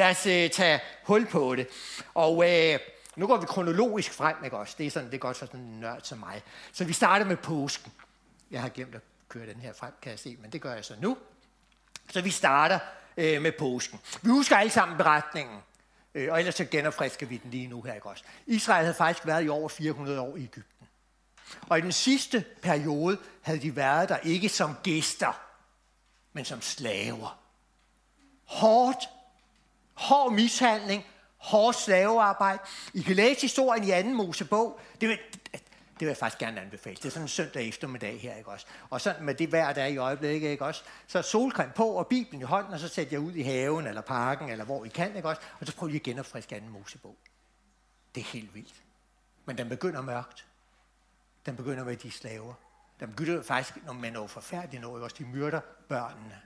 Lad 0.00 0.10
os 0.10 0.26
øh, 0.26 0.50
tage 0.50 0.80
hul 1.04 1.26
på 1.26 1.56
det. 1.56 1.68
Og 2.14 2.50
øh, 2.50 2.78
nu 3.16 3.26
går 3.26 3.36
vi 3.36 3.46
kronologisk 3.46 4.12
frem, 4.12 4.36
ikke 4.44 4.56
også? 4.56 4.74
Det 4.78 4.86
er, 4.86 4.90
sådan, 4.90 5.08
det 5.10 5.14
er 5.14 5.18
godt 5.18 5.36
for 5.36 5.46
sådan 5.46 5.60
en 5.60 5.80
nørd 5.80 6.00
som 6.02 6.18
mig. 6.18 6.42
Så 6.72 6.84
vi 6.84 6.92
starter 6.92 7.26
med 7.26 7.36
påsken. 7.36 7.92
Jeg 8.50 8.60
har 8.62 8.68
glemt 8.68 8.94
at 8.94 9.00
køre 9.28 9.46
den 9.46 9.60
her 9.60 9.72
frem, 9.72 9.92
kan 10.02 10.10
jeg 10.10 10.18
se, 10.18 10.36
men 10.40 10.50
det 10.50 10.60
gør 10.60 10.74
jeg 10.74 10.84
så 10.84 10.94
nu. 11.00 11.16
Så 12.10 12.20
vi 12.20 12.30
starter 12.30 12.78
øh, 13.16 13.42
med 13.42 13.52
påsken. 13.58 14.00
Vi 14.22 14.30
husker 14.30 14.56
alle 14.56 14.72
sammen 14.72 14.96
beretningen. 14.96 15.58
øh, 16.14 16.32
og 16.32 16.38
ellers 16.38 16.54
så 16.54 16.64
genopfrisker 16.64 17.26
vi 17.26 17.36
den 17.36 17.50
lige 17.50 17.66
nu 17.66 17.82
her, 17.82 17.94
ikke 17.94 18.08
også? 18.08 18.24
Israel 18.46 18.84
havde 18.84 18.94
faktisk 18.94 19.26
været 19.26 19.44
i 19.44 19.48
over 19.48 19.68
400 19.68 20.20
år 20.20 20.36
i 20.36 20.42
Ægypten. 20.42 20.86
Og 21.68 21.78
i 21.78 21.80
den 21.80 21.92
sidste 21.92 22.44
periode 22.62 23.18
havde 23.42 23.60
de 23.60 23.76
været 23.76 24.08
der 24.08 24.16
ikke 24.16 24.48
som 24.48 24.76
gæster, 24.82 25.40
men 26.32 26.44
som 26.44 26.62
slaver. 26.62 27.38
Hårdt 28.44 29.08
hård 30.00 30.32
mishandling, 30.32 31.06
hård 31.36 31.74
slavearbejde. 31.74 32.58
I 32.94 33.00
kan 33.00 33.16
læse 33.16 33.40
historien 33.40 33.84
i 33.84 33.90
anden 33.90 34.14
Mosebog. 34.14 34.80
Det 35.00 35.08
vil, 35.08 35.18
det 35.52 36.06
vil 36.06 36.06
jeg 36.06 36.16
faktisk 36.16 36.38
gerne 36.38 36.60
anbefale. 36.60 36.96
Det 36.96 37.04
er 37.04 37.10
sådan 37.10 37.24
en 37.24 37.28
søndag 37.28 37.68
eftermiddag 37.68 38.20
her, 38.20 38.36
ikke 38.36 38.50
også? 38.50 38.66
Og 38.90 39.00
sådan 39.00 39.24
med 39.24 39.34
det 39.34 39.52
vejr, 39.52 39.72
der 39.72 39.82
er 39.82 39.86
i 39.86 39.96
øjeblikket, 39.96 40.48
ikke 40.48 40.64
også? 40.64 40.82
Så 41.06 41.22
solcreme 41.22 41.72
på 41.72 41.86
og 41.86 42.06
Bibelen 42.06 42.40
i 42.40 42.44
hånden, 42.44 42.72
og 42.72 42.80
så 42.80 42.88
sætter 42.88 43.16
jeg 43.16 43.20
ud 43.20 43.32
i 43.32 43.42
haven 43.42 43.86
eller 43.86 44.00
parken, 44.00 44.48
eller 44.48 44.64
hvor 44.64 44.84
I 44.84 44.88
kan, 44.88 45.16
ikke 45.16 45.28
også? 45.28 45.42
Og 45.60 45.66
så 45.66 45.76
prøver 45.76 45.92
I 45.92 45.96
at 45.96 46.02
genopfriske 46.02 46.56
anden 46.56 46.70
Mosebog. 46.70 47.16
Det 48.14 48.20
er 48.20 48.24
helt 48.24 48.54
vildt. 48.54 48.74
Men 49.44 49.58
den 49.58 49.68
begynder 49.68 50.02
mørkt. 50.02 50.46
Den 51.46 51.56
begynder 51.56 51.84
med 51.84 51.96
de 51.96 52.10
slaver. 52.10 52.54
Den 53.00 53.08
begynder 53.08 53.42
faktisk 53.42 53.78
med 53.94 54.10
noget 54.10 54.30
forfærdeligt 54.30 54.82
noget, 54.82 55.02
også 55.02 55.16
de 55.18 55.24
myrder 55.24 55.60
børnene. 55.88 56.40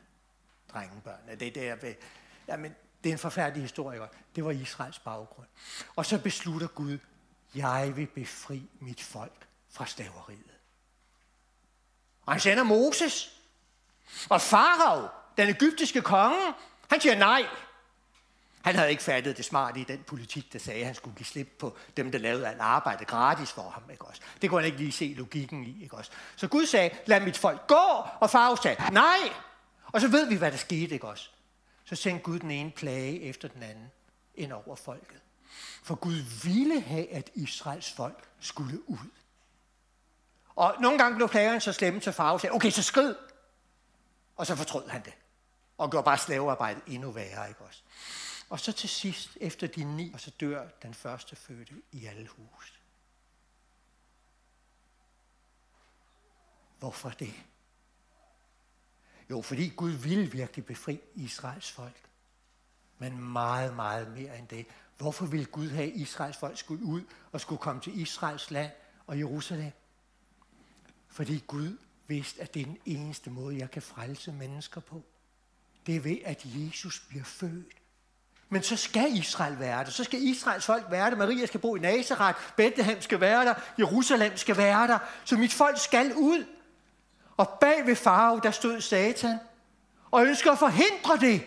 Drengebørnene. 0.73 1.35
Det 1.35 1.57
er 1.57 1.77
der, 1.77 1.95
jamen, 2.49 2.75
det 3.05 3.11
er 3.11 3.15
en 3.15 3.19
forfærdelig 3.19 3.63
historie. 3.63 4.01
Det 4.37 4.45
var 4.45 4.51
Israels 4.51 4.99
baggrund. 4.99 5.47
Og 5.97 6.07
så 6.07 6.19
beslutter 6.19 6.67
Gud, 6.67 6.99
jeg 7.55 7.93
vil 7.97 8.07
befri 8.07 8.69
mit 8.81 9.03
folk 9.03 9.47
fra 9.71 9.87
slaveriet. 9.87 10.55
Og 12.27 12.33
han 12.33 12.41
sender 12.41 12.63
Moses. 12.63 13.41
Og 14.29 14.41
Farao, 14.41 15.09
den 15.37 15.49
egyptiske 15.49 16.03
konge, 16.03 16.55
han 16.91 17.01
siger 17.01 17.19
nej. 17.19 17.47
Han 18.63 18.75
havde 18.77 18.91
ikke 18.91 19.03
fattet 19.03 19.37
det 19.37 19.45
smarte 19.45 19.81
i 19.81 19.85
den 19.85 20.03
politik, 20.07 20.53
der 20.53 20.59
sagde, 20.59 20.81
at 20.81 20.87
han 20.87 20.95
skulle 20.95 21.17
give 21.17 21.27
slip 21.27 21.57
på 21.59 21.77
dem, 21.97 22.13
der 22.13 22.19
lavede 22.19 22.49
alt 22.49 22.61
arbejde 22.61 23.05
gratis 23.05 23.53
for 23.53 23.71
ham. 23.71 23.83
Ikke 23.91 24.05
også? 24.05 24.21
Det 24.43 24.51
kunne 24.51 24.61
han 24.61 24.67
ikke 24.67 24.79
lige 24.79 24.93
se 24.93 25.15
logikken 25.17 25.65
i. 25.65 25.83
Ikke 25.83 25.97
også? 25.97 26.11
Så 26.37 26.49
Gud 26.49 26.67
sagde, 26.67 26.91
lad 27.07 27.21
mit 27.21 27.37
folk 27.37 27.67
gå, 27.67 28.05
og 28.21 28.31
Farao 28.31 28.57
sagde, 28.57 28.93
nej. 28.93 29.33
Og 29.87 30.01
så 30.01 30.09
ved 30.09 30.27
vi, 30.27 30.37
hvad 30.37 30.51
der 30.51 30.59
skete. 30.59 30.95
Ikke 30.95 31.09
også? 31.09 31.31
Så 31.85 31.97
sendte 31.97 32.23
Gud 32.23 32.39
den 32.39 32.51
ene 32.51 32.71
plage 32.71 33.21
efter 33.21 33.49
den 33.49 33.63
anden 33.63 33.91
ind 34.35 34.53
over 34.53 34.77
folket. 34.77 35.21
For 35.83 35.95
Gud 35.95 36.45
ville 36.45 36.81
have, 36.81 37.13
at 37.13 37.31
Israels 37.35 37.93
folk 37.93 38.29
skulle 38.41 38.91
ud. 38.91 39.11
Og 40.57 40.77
nogle 40.81 40.99
gange 40.99 41.17
blev 41.17 41.29
plagerne 41.29 41.61
så 41.61 41.73
slemme 41.73 42.01
til 42.01 42.13
farve, 42.13 42.33
og 42.33 42.41
sagde, 42.41 42.55
okay, 42.55 42.71
så 42.71 42.83
skrid. 42.83 43.15
Og 44.37 44.47
så 44.47 44.57
fortrød 44.57 44.89
han 44.89 45.05
det. 45.05 45.15
Og 45.79 45.91
gjorde 45.91 46.05
bare 46.05 46.19
slavearbejdet 46.19 46.83
endnu 46.87 47.11
værre, 47.11 47.49
ikke 47.49 47.61
også? 47.61 47.83
Og 48.49 48.61
så 48.61 48.73
til 48.73 48.89
sidst, 48.89 49.39
efter 49.41 49.67
de 49.67 49.85
ni, 49.85 50.11
og 50.15 50.21
så 50.21 50.31
dør 50.31 50.69
den 50.83 50.95
første 50.95 51.37
fødte 51.37 51.75
i 51.93 52.07
alle 52.07 52.29
hus. 52.29 52.81
Hvorfor 56.79 57.11
det? 57.11 57.35
Jo, 59.31 59.43
fordi 59.43 59.69
Gud 59.69 59.91
ville 59.91 60.31
virkelig 60.31 60.67
befri 60.67 61.01
Israels 61.15 61.71
folk. 61.71 62.01
Men 62.99 63.33
meget, 63.33 63.77
meget 63.77 64.11
mere 64.11 64.39
end 64.39 64.49
det. 64.49 64.67
Hvorfor 64.99 65.27
ville 65.27 65.47
Gud 65.47 65.71
have 65.71 65.91
Israels 65.91 66.37
folk 66.37 66.59
skulle 66.59 66.85
ud 66.85 67.03
og 67.33 67.41
skulle 67.41 67.59
komme 67.59 67.81
til 67.81 68.01
Israels 68.01 68.51
land 68.51 68.71
og 69.07 69.19
Jerusalem? 69.19 69.73
Fordi 71.09 71.45
Gud 71.47 71.77
vidste, 72.07 72.43
at 72.43 72.55
det 72.55 72.63
er 72.63 72.67
den 72.67 72.79
eneste 72.85 73.31
måde, 73.31 73.59
jeg 73.59 73.71
kan 73.71 73.83
frelse 73.83 74.33
mennesker 74.33 74.81
på. 74.81 75.03
Det 75.87 75.97
er 75.97 76.01
ved, 76.01 76.17
at 76.25 76.43
Jesus 76.45 77.01
bliver 77.09 77.25
født. 77.25 77.75
Men 78.49 78.63
så 78.63 78.77
skal 78.77 79.17
Israel 79.17 79.59
være 79.59 79.85
der. 79.85 79.91
Så 79.91 80.05
skal 80.05 80.23
Israels 80.23 80.67
folk 80.67 80.91
være 80.91 81.11
der. 81.11 81.17
Maria 81.17 81.47
skal 81.47 81.61
bo 81.61 81.77
i 81.77 81.79
Nazareth. 81.81 82.39
Bethlehem 82.57 83.01
skal 83.01 83.21
være 83.21 83.45
der. 83.45 83.55
Jerusalem 83.79 84.37
skal 84.37 84.57
være 84.57 84.89
der. 84.89 84.99
Så 85.25 85.37
mit 85.37 85.53
folk 85.53 85.79
skal 85.79 86.13
ud. 86.17 86.47
Og 87.37 87.49
bag 87.61 87.87
ved 87.87 87.97
farve, 87.97 88.41
der 88.43 88.51
stod 88.51 88.81
Satan 88.81 89.39
og 90.11 90.27
ønsker 90.27 90.53
at 90.53 90.59
forhindre 90.59 91.17
det. 91.21 91.43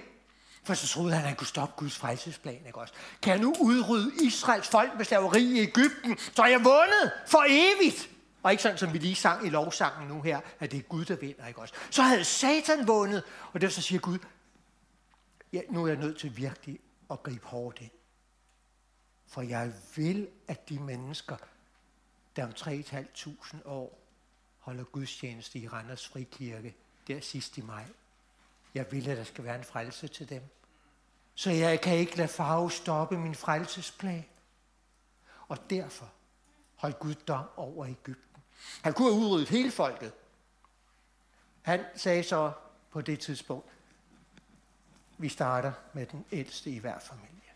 For 0.63 0.73
så 0.73 0.87
troede 0.87 1.13
han, 1.13 1.21
at 1.21 1.27
han 1.27 1.35
kunne 1.35 1.47
stoppe 1.47 1.73
Guds 1.77 1.97
frelsesplan. 1.97 2.61
Ikke 2.65 2.79
også? 2.79 2.93
Kan 3.21 3.31
jeg 3.33 3.41
nu 3.41 3.55
udrydde 3.59 4.25
Israels 4.25 4.67
folk 4.67 4.91
med 4.97 5.05
slaveri 5.05 5.43
i 5.43 5.59
Ægypten, 5.59 6.17
så 6.17 6.41
er 6.41 6.47
jeg 6.47 6.63
vundet 6.63 7.11
for 7.27 7.45
evigt. 7.47 8.09
Og 8.43 8.51
ikke 8.51 8.63
sådan, 8.63 8.77
som 8.77 8.93
vi 8.93 8.97
lige 8.97 9.15
sang 9.15 9.45
i 9.45 9.49
lovsangen 9.49 10.07
nu 10.07 10.21
her, 10.21 10.39
at 10.59 10.71
det 10.71 10.77
er 10.77 10.81
Gud, 10.81 11.05
der 11.05 11.15
vinder. 11.15 11.47
Ikke 11.47 11.61
også? 11.61 11.73
Så 11.89 12.01
havde 12.01 12.23
Satan 12.23 12.87
vundet, 12.87 13.23
og 13.53 13.61
det 13.61 13.73
så 13.73 13.81
siger 13.81 13.99
Gud, 13.99 14.17
ja, 15.53 15.61
nu 15.69 15.83
er 15.83 15.87
jeg 15.87 15.97
nødt 15.97 16.19
til 16.19 16.37
virkelig 16.37 16.79
at 17.11 17.23
gribe 17.23 17.45
hårdt 17.45 17.81
ind. 17.81 17.91
For 19.27 19.41
jeg 19.41 19.73
vil, 19.95 20.27
at 20.47 20.69
de 20.69 20.79
mennesker, 20.79 21.35
der 22.35 22.43
om 22.45 22.51
3.500 22.51 23.57
år 23.65 24.06
holder 24.67 24.83
gudstjeneste 24.83 25.59
i 25.59 25.67
Randers 25.67 26.07
Frikirke 26.07 26.75
der 27.07 27.21
sidst 27.21 27.57
i 27.57 27.61
maj. 27.61 27.85
Jeg 28.73 28.91
vil, 28.91 29.09
at 29.09 29.17
der 29.17 29.23
skal 29.23 29.43
være 29.43 29.55
en 29.55 29.63
frelse 29.63 30.07
til 30.07 30.29
dem. 30.29 30.41
Så 31.35 31.51
jeg 31.51 31.81
kan 31.81 31.97
ikke 31.97 32.17
lade 32.17 32.27
farve 32.27 32.71
stoppe 32.71 33.17
min 33.17 33.35
frelsesplan. 33.35 34.25
Og 35.47 35.69
derfor 35.69 36.09
holdt 36.75 36.99
Gud 36.99 37.13
dom 37.13 37.45
over 37.55 37.85
Ægypten. 37.85 38.43
Han 38.81 38.93
kunne 38.93 39.13
have 39.13 39.25
udryddet 39.25 39.49
hele 39.49 39.71
folket. 39.71 40.11
Han 41.61 41.85
sagde 41.95 42.23
så 42.23 42.51
på 42.91 43.01
det 43.01 43.19
tidspunkt, 43.19 43.69
vi 45.17 45.29
starter 45.29 45.71
med 45.93 46.05
den 46.05 46.25
ældste 46.31 46.69
i 46.69 46.77
hver 46.77 46.99
familie. 46.99 47.51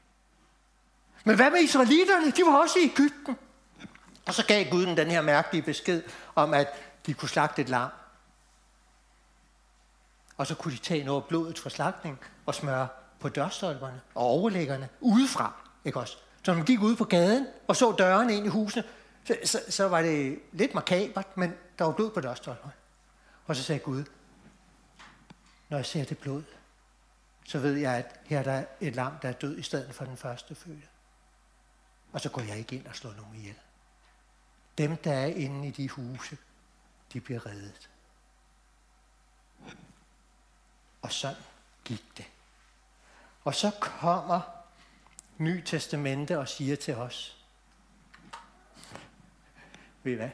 Men 1.24 1.36
hvad 1.36 1.52
med 1.52 1.60
israelitterne? 1.60 2.32
De 2.32 2.46
var 2.46 2.58
også 2.58 2.80
i 2.80 2.84
Ægypten. 2.84 3.38
Og 4.28 4.34
så 4.34 4.46
gav 4.46 4.70
Gud 4.70 4.86
den 4.86 5.12
her 5.12 5.22
mærkelige 5.22 5.64
besked 5.64 6.04
om, 6.36 6.54
at 6.54 6.91
de 7.06 7.14
kunne 7.14 7.30
slagte 7.30 7.62
et 7.62 7.70
lam. 7.70 7.90
Og 10.38 10.48
så 10.48 10.56
kunne 10.56 10.74
de 10.74 10.78
tage 10.78 11.04
noget 11.04 11.22
af 11.22 11.28
blodet 11.28 11.60
fra 11.60 11.70
slagtning 11.70 12.20
og 12.46 12.56
smøre 12.56 12.88
på 13.20 13.30
dørstolperne 13.30 14.02
og 14.16 14.26
overlæggerne 14.26 14.90
udefra. 15.00 15.54
Ikke 15.86 16.00
også? 16.00 16.18
Så 16.44 16.52
når 16.52 16.54
man 16.54 16.66
gik 16.66 16.82
ud 16.82 16.96
på 16.96 17.04
gaden 17.04 17.48
og 17.68 17.76
så 17.76 17.92
dørene 17.92 18.36
ind 18.36 18.46
i 18.46 18.50
husene, 18.50 18.84
så, 19.24 19.38
så, 19.44 19.62
så 19.70 19.88
var 19.88 20.02
det 20.02 20.40
lidt 20.52 20.74
makabert, 20.74 21.38
men 21.38 21.54
der 21.80 21.86
var 21.86 21.92
blod 21.92 22.12
på 22.12 22.22
dørstolperne. 22.22 22.74
Og 23.46 23.56
så 23.56 23.64
sagde 23.64 23.80
Gud, 23.80 24.04
når 25.70 25.78
jeg 25.78 25.86
ser 25.86 26.06
det 26.06 26.18
blod, 26.18 26.44
så 27.46 27.60
ved 27.60 27.74
jeg, 27.74 27.94
at 27.94 28.20
her 28.26 28.40
er 28.40 28.44
der 28.44 28.64
et 28.80 28.96
lam, 28.96 29.14
der 29.22 29.30
er 29.30 29.34
død 29.34 29.58
i 29.58 29.62
stedet 29.62 29.96
for 29.96 30.06
den 30.06 30.18
første 30.18 30.56
fødte. 30.56 30.88
Og 32.12 32.22
så 32.22 32.30
går 32.30 32.42
jeg 32.42 32.58
ikke 32.58 32.76
ind 32.76 32.86
og 32.88 32.96
slår 32.96 33.14
nogen 33.14 33.36
ihjel. 33.36 33.56
Dem, 34.78 34.98
der 34.98 35.14
er 35.14 35.26
inde 35.26 35.68
i 35.68 35.72
de 35.72 35.90
huse, 35.90 36.38
de 37.14 37.22
bliver 37.22 37.46
reddet. 37.46 37.90
Og 41.02 41.12
sådan 41.12 41.42
gik 41.86 42.04
det. 42.18 42.26
Og 43.44 43.56
så 43.56 43.72
kommer 43.82 44.42
Ny 45.38 45.64
Testamente 45.66 46.40
og 46.40 46.48
siger 46.48 46.76
til 46.76 46.96
os, 46.96 47.46
ved 50.04 50.14
I 50.14 50.16
hvad? 50.16 50.30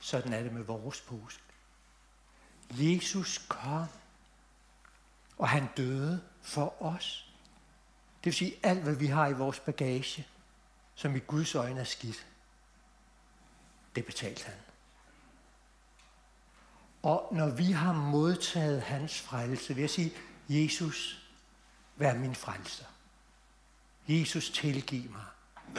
Sådan 0.00 0.32
er 0.32 0.42
det 0.42 0.52
med 0.52 0.62
vores 0.62 1.00
påske. 1.00 1.42
Jesus 2.70 3.38
kom, 3.48 3.86
og 5.38 5.48
han 5.48 5.68
døde 5.76 6.22
for 6.42 6.82
os. 6.82 7.34
Det 8.18 8.24
vil 8.24 8.34
sige, 8.34 8.56
alt 8.62 8.82
hvad 8.82 8.94
vi 8.94 9.06
har 9.06 9.28
i 9.28 9.32
vores 9.32 9.60
bagage, 9.60 10.26
som 10.94 11.16
i 11.16 11.18
Guds 11.18 11.54
øjne 11.54 11.80
er 11.80 11.84
skidt, 11.84 12.26
det 13.94 14.06
betalte 14.06 14.44
han. 14.44 14.54
Og 17.04 17.28
når 17.32 17.48
vi 17.48 17.72
har 17.72 17.92
modtaget 17.92 18.82
hans 18.82 19.20
frelse, 19.20 19.74
vil 19.74 19.80
jeg 19.80 19.90
sige, 19.90 20.12
Jesus, 20.48 21.28
vær 21.96 22.14
min 22.14 22.34
frelser. 22.34 22.84
Jesus, 24.08 24.50
tilgiv 24.50 25.10
mig. 25.10 25.24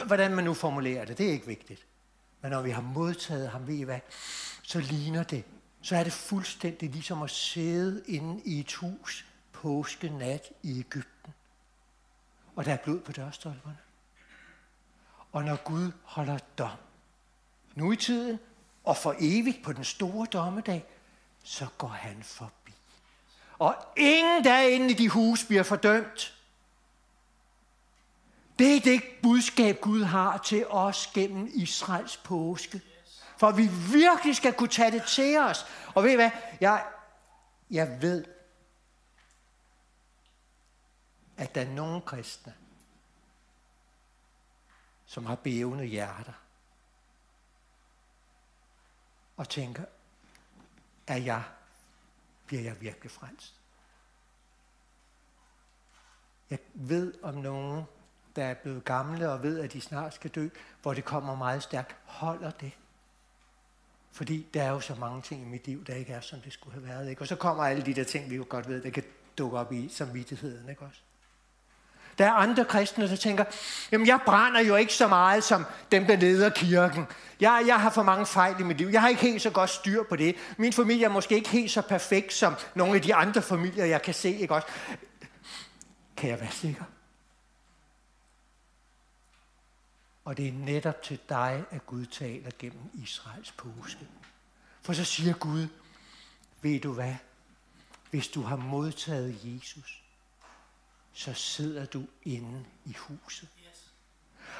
Hvordan 0.06 0.34
man 0.34 0.44
nu 0.44 0.54
formulerer 0.54 1.04
det, 1.04 1.18
det 1.18 1.26
er 1.26 1.32
ikke 1.32 1.46
vigtigt. 1.46 1.86
Men 2.42 2.50
når 2.50 2.62
vi 2.62 2.70
har 2.70 2.82
modtaget 2.82 3.48
ham, 3.48 3.66
ved 3.66 3.74
I 3.74 3.82
hvad, 3.82 4.00
så 4.62 4.80
ligner 4.80 5.22
det, 5.22 5.44
så 5.82 5.96
er 5.96 6.04
det 6.04 6.12
fuldstændig 6.12 6.90
ligesom 6.90 7.22
at 7.22 7.30
sidde 7.30 8.02
inde 8.06 8.42
i 8.44 8.60
et 8.60 8.74
hus 8.74 9.26
påske 9.52 10.08
nat 10.08 10.52
i 10.62 10.78
Ægypten. 10.78 11.34
Og 12.56 12.64
der 12.64 12.72
er 12.72 12.76
blod 12.84 13.00
på 13.00 13.12
dørstolperne. 13.12 13.78
Og 15.32 15.44
når 15.44 15.56
Gud 15.64 15.92
holder 16.04 16.38
dom, 16.58 16.78
nu 17.74 17.92
i 17.92 17.96
tiden 17.96 18.38
og 18.84 18.96
for 18.96 19.14
evigt 19.18 19.62
på 19.64 19.72
den 19.72 19.84
store 19.84 20.26
dommedag, 20.32 20.84
så 21.46 21.66
går 21.78 21.88
han 21.88 22.22
forbi. 22.22 22.72
Og 23.58 23.74
ingen 23.96 24.44
derinde 24.44 24.90
i 24.90 24.94
de 24.94 25.08
hus 25.08 25.44
bliver 25.44 25.62
fordømt. 25.62 26.34
Det 28.58 28.76
er 28.76 28.80
det 28.80 29.02
budskab, 29.22 29.80
Gud 29.80 30.02
har 30.02 30.38
til 30.38 30.66
os 30.66 31.06
gennem 31.06 31.50
Israels 31.54 32.16
påske. 32.16 32.80
For 33.36 33.50
vi 33.50 33.68
virkelig 33.92 34.36
skal 34.36 34.52
kunne 34.52 34.68
tage 34.68 34.90
det 34.90 35.02
til 35.02 35.38
os. 35.38 35.66
Og 35.94 36.04
ved 36.04 36.10
I 36.10 36.14
hvad? 36.14 36.30
Jeg, 36.60 36.86
jeg 37.70 38.02
ved, 38.02 38.24
at 41.36 41.54
der 41.54 41.60
er 41.60 41.68
nogle 41.68 42.00
kristne, 42.00 42.54
som 45.06 45.26
har 45.26 45.34
bævende 45.34 45.84
hjerter, 45.84 46.32
og 49.36 49.48
tænker, 49.48 49.84
er 51.06 51.16
jeg, 51.16 51.42
bliver 52.46 52.62
jeg 52.62 52.80
virkelig 52.80 53.10
frelst? 53.10 53.54
Jeg 56.50 56.58
ved 56.74 57.14
om 57.22 57.34
nogen, 57.34 57.84
der 58.36 58.44
er 58.44 58.54
blevet 58.54 58.84
gamle 58.84 59.30
og 59.30 59.42
ved, 59.42 59.60
at 59.60 59.72
de 59.72 59.80
snart 59.80 60.14
skal 60.14 60.30
dø, 60.30 60.48
hvor 60.82 60.94
det 60.94 61.04
kommer 61.04 61.36
meget 61.36 61.62
stærkt. 61.62 61.96
Holder 62.04 62.50
det? 62.50 62.72
Fordi 64.10 64.46
der 64.54 64.62
er 64.62 64.70
jo 64.70 64.80
så 64.80 64.94
mange 64.94 65.22
ting 65.22 65.42
i 65.42 65.44
mit 65.44 65.66
liv, 65.66 65.84
der 65.84 65.94
ikke 65.94 66.12
er, 66.12 66.20
som 66.20 66.40
det 66.40 66.52
skulle 66.52 66.74
have 66.74 66.88
været. 66.88 67.10
Ikke? 67.10 67.22
Og 67.22 67.26
så 67.26 67.36
kommer 67.36 67.64
alle 67.64 67.86
de 67.86 67.94
der 67.94 68.04
ting, 68.04 68.30
vi 68.30 68.36
jo 68.36 68.46
godt 68.48 68.68
ved, 68.68 68.82
der 68.82 68.90
kan 68.90 69.04
dukke 69.38 69.58
op 69.58 69.72
i 69.72 69.88
samvittigheden. 69.88 70.68
Ikke 70.68 70.82
også? 70.82 71.00
Der 72.18 72.26
er 72.26 72.32
andre 72.32 72.64
kristne, 72.64 73.08
der 73.08 73.16
tænker, 73.16 73.44
jamen 73.92 74.06
jeg 74.06 74.20
brænder 74.26 74.60
jo 74.60 74.76
ikke 74.76 74.94
så 74.94 75.08
meget 75.08 75.44
som 75.44 75.64
dem, 75.92 76.06
der 76.06 76.16
leder 76.16 76.50
kirken. 76.50 77.06
Jeg, 77.40 77.64
jeg 77.66 77.80
har 77.80 77.90
for 77.90 78.02
mange 78.02 78.26
fejl 78.26 78.60
i 78.60 78.62
mit 78.62 78.78
liv. 78.78 78.88
Jeg 78.88 79.00
har 79.00 79.08
ikke 79.08 79.22
helt 79.22 79.42
så 79.42 79.50
godt 79.50 79.70
styr 79.70 80.02
på 80.02 80.16
det. 80.16 80.36
Min 80.56 80.72
familie 80.72 81.04
er 81.04 81.08
måske 81.08 81.34
ikke 81.34 81.48
helt 81.48 81.70
så 81.70 81.82
perfekt 81.82 82.32
som 82.32 82.54
nogle 82.74 82.94
af 82.94 83.02
de 83.02 83.14
andre 83.14 83.42
familier, 83.42 83.84
jeg 83.84 84.02
kan 84.02 84.14
se. 84.14 84.30
Ikke 84.30 84.54
også? 84.54 84.68
Kan 86.16 86.30
jeg 86.30 86.40
være 86.40 86.50
sikker? 86.50 86.84
Og 90.24 90.36
det 90.36 90.48
er 90.48 90.52
netop 90.52 91.02
til 91.02 91.18
dig, 91.28 91.64
at 91.70 91.86
Gud 91.86 92.06
taler 92.06 92.50
gennem 92.58 92.90
Israels 92.94 93.52
påske. 93.52 94.06
For 94.82 94.92
så 94.92 95.04
siger 95.04 95.34
Gud, 95.34 95.66
ved 96.62 96.80
du 96.80 96.92
hvad? 96.92 97.14
Hvis 98.10 98.28
du 98.28 98.42
har 98.42 98.56
modtaget 98.56 99.38
Jesus, 99.44 100.02
så 101.16 101.34
sidder 101.34 101.84
du 101.84 102.06
inde 102.22 102.64
i 102.84 102.92
huset. 102.98 103.48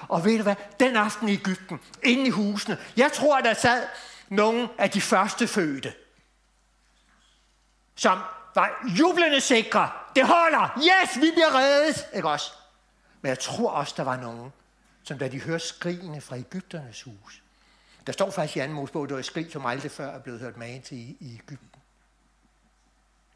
Og 0.01 0.25
ved 0.25 0.37
du 0.37 0.43
hvad? 0.43 0.55
Den 0.81 0.97
aften 0.97 1.29
i 1.29 1.33
Ægypten, 1.33 1.81
inde 2.03 2.27
i 2.27 2.31
husene, 2.31 2.79
jeg 2.97 3.13
tror, 3.13 3.41
der 3.41 3.55
sad 3.55 3.89
nogle 4.29 4.69
af 4.79 4.91
de 4.91 5.01
første 5.01 5.49
fødte, 5.49 5.95
som 7.95 8.19
var 8.55 8.93
jublende 8.99 9.41
sikre. 9.41 9.91
Det 10.17 10.27
holder! 10.27 10.79
Yes, 10.79 11.17
vi 11.17 11.31
bliver 11.31 11.55
reddet! 11.55 12.07
Ikke 12.15 12.29
også? 12.29 12.53
Men 13.23 13.29
jeg 13.29 13.39
tror 13.39 13.71
også, 13.71 13.95
der 13.97 14.03
var 14.03 14.17
nogen, 14.17 14.53
som 15.03 15.19
da 15.19 15.29
de 15.29 15.41
hørte 15.41 15.65
skrigene 15.65 16.21
fra 16.21 16.37
Ægypternes 16.37 17.03
hus. 17.03 17.43
Der 18.07 18.13
står 18.13 18.31
faktisk 18.31 18.57
i 18.57 18.61
anden 18.61 18.75
Mosebog, 18.75 19.03
at 19.03 19.09
det 19.09 19.15
var 19.15 19.21
et 19.21 19.27
skrig, 19.27 19.53
som 19.53 19.67
aldrig 19.67 19.91
før 19.91 20.15
er 20.15 20.19
blevet 20.19 20.41
hørt 20.41 20.57
magen 20.57 20.83
til 20.83 20.99
i, 20.99 21.17
i 21.21 21.35
Ægypten. 21.35 21.81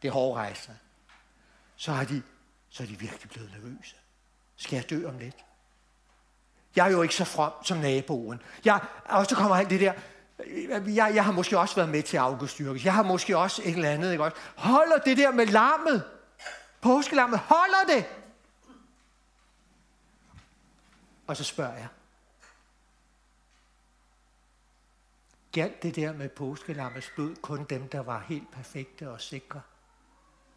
Det 0.03 0.09
er 0.09 0.13
hårdrejsende. 0.13 0.79
Så 1.77 1.93
har 1.93 2.05
de 2.05 2.23
så 2.71 2.83
er 2.83 2.87
de 2.87 2.99
virkelig 2.99 3.31
blevet 3.31 3.51
nervøse. 3.51 3.97
Skal 4.57 4.77
jeg 4.77 4.91
dø 4.91 5.09
om 5.09 5.19
lidt? 5.19 5.37
Jeg 6.77 6.87
er 6.87 6.91
jo 6.91 7.03
ikke 7.03 7.15
så 7.15 7.25
from 7.25 7.53
som 7.65 7.79
naboen. 7.79 8.43
Jeg, 8.65 8.81
og 9.05 9.27
så 9.27 9.35
kommer 9.35 9.57
alt 9.57 9.71
det 9.71 9.81
der, 9.81 9.93
jeg, 10.87 11.15
jeg 11.15 11.25
har 11.25 11.33
måske 11.33 11.59
også 11.59 11.77
været 11.77 11.89
med 11.89 12.03
til 12.03 12.17
August 12.17 12.35
afgudstyrkelse. 12.35 12.87
Jeg 12.87 12.95
har 12.95 13.03
måske 13.03 13.39
også 13.39 13.63
et 13.65 13.75
eller 13.75 13.91
andet. 13.91 14.13
Ikke 14.13 14.25
også? 14.25 14.37
Holder 14.57 14.99
det 14.99 15.17
der 15.17 15.33
med 15.33 15.47
lammet? 15.47 16.05
Påskelammet, 16.81 17.39
holder 17.39 17.85
det? 17.89 18.07
Og 21.27 21.37
så 21.37 21.45
spørger 21.45 21.75
jeg. 21.75 21.89
Galt 25.53 25.83
det 25.83 25.97
der 25.97 26.13
med 26.13 26.29
påskelammets 26.29 27.11
blod 27.15 27.37
kun 27.43 27.65
dem, 27.65 27.89
der 27.89 28.01
var 28.01 28.25
helt 28.29 28.51
perfekte 28.51 29.11
og 29.11 29.21
sikre? 29.21 29.61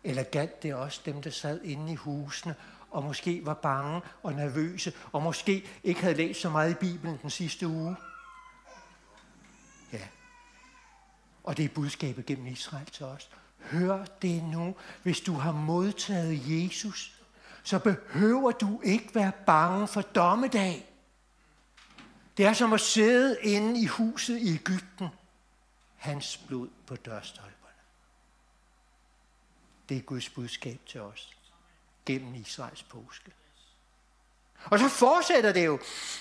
Eller 0.03 0.23
galt 0.23 0.63
det 0.63 0.75
også 0.75 1.01
dem, 1.05 1.21
der 1.21 1.29
sad 1.29 1.61
inde 1.63 1.91
i 1.91 1.95
husene 1.95 2.55
og 2.93 3.03
måske 3.03 3.45
var 3.45 3.53
bange 3.53 4.01
og 4.23 4.33
nervøse, 4.33 4.93
og 5.11 5.23
måske 5.23 5.65
ikke 5.83 6.01
havde 6.01 6.15
læst 6.15 6.41
så 6.41 6.49
meget 6.49 6.71
i 6.71 6.73
Bibelen 6.73 7.19
den 7.21 7.29
sidste 7.29 7.67
uge? 7.67 7.95
Ja. 9.93 10.07
Og 11.43 11.57
det 11.57 11.65
er 11.65 11.69
budskabet 11.69 12.25
gennem 12.25 12.47
Israel 12.47 12.85
til 12.85 13.05
os. 13.05 13.29
Hør 13.59 14.05
det 14.21 14.43
nu. 14.43 14.75
Hvis 15.03 15.21
du 15.21 15.33
har 15.33 15.51
modtaget 15.51 16.41
Jesus, 16.47 17.19
så 17.63 17.79
behøver 17.79 18.51
du 18.51 18.81
ikke 18.83 19.15
være 19.15 19.31
bange 19.45 19.87
for 19.87 20.01
dommedag. 20.01 20.89
Det 22.37 22.45
er 22.45 22.53
som 22.53 22.73
at 22.73 22.81
sidde 22.81 23.37
inde 23.41 23.81
i 23.81 23.85
huset 23.85 24.37
i 24.37 24.53
Ægypten. 24.53 25.07
Hans 25.95 26.37
blod 26.37 26.69
på 26.85 26.95
dørstolpen. 26.95 27.62
Det 29.93 29.99
er 29.99 30.05
Guds 30.05 30.29
budskab 30.29 30.79
til 30.87 31.01
os 31.01 31.29
gennem 32.05 32.35
Israels 32.35 32.83
påske. 32.83 33.31
Og 34.65 34.79
så 34.79 34.87
fortsætter 34.87 35.51
det 35.51 35.65
jo. 35.65 35.79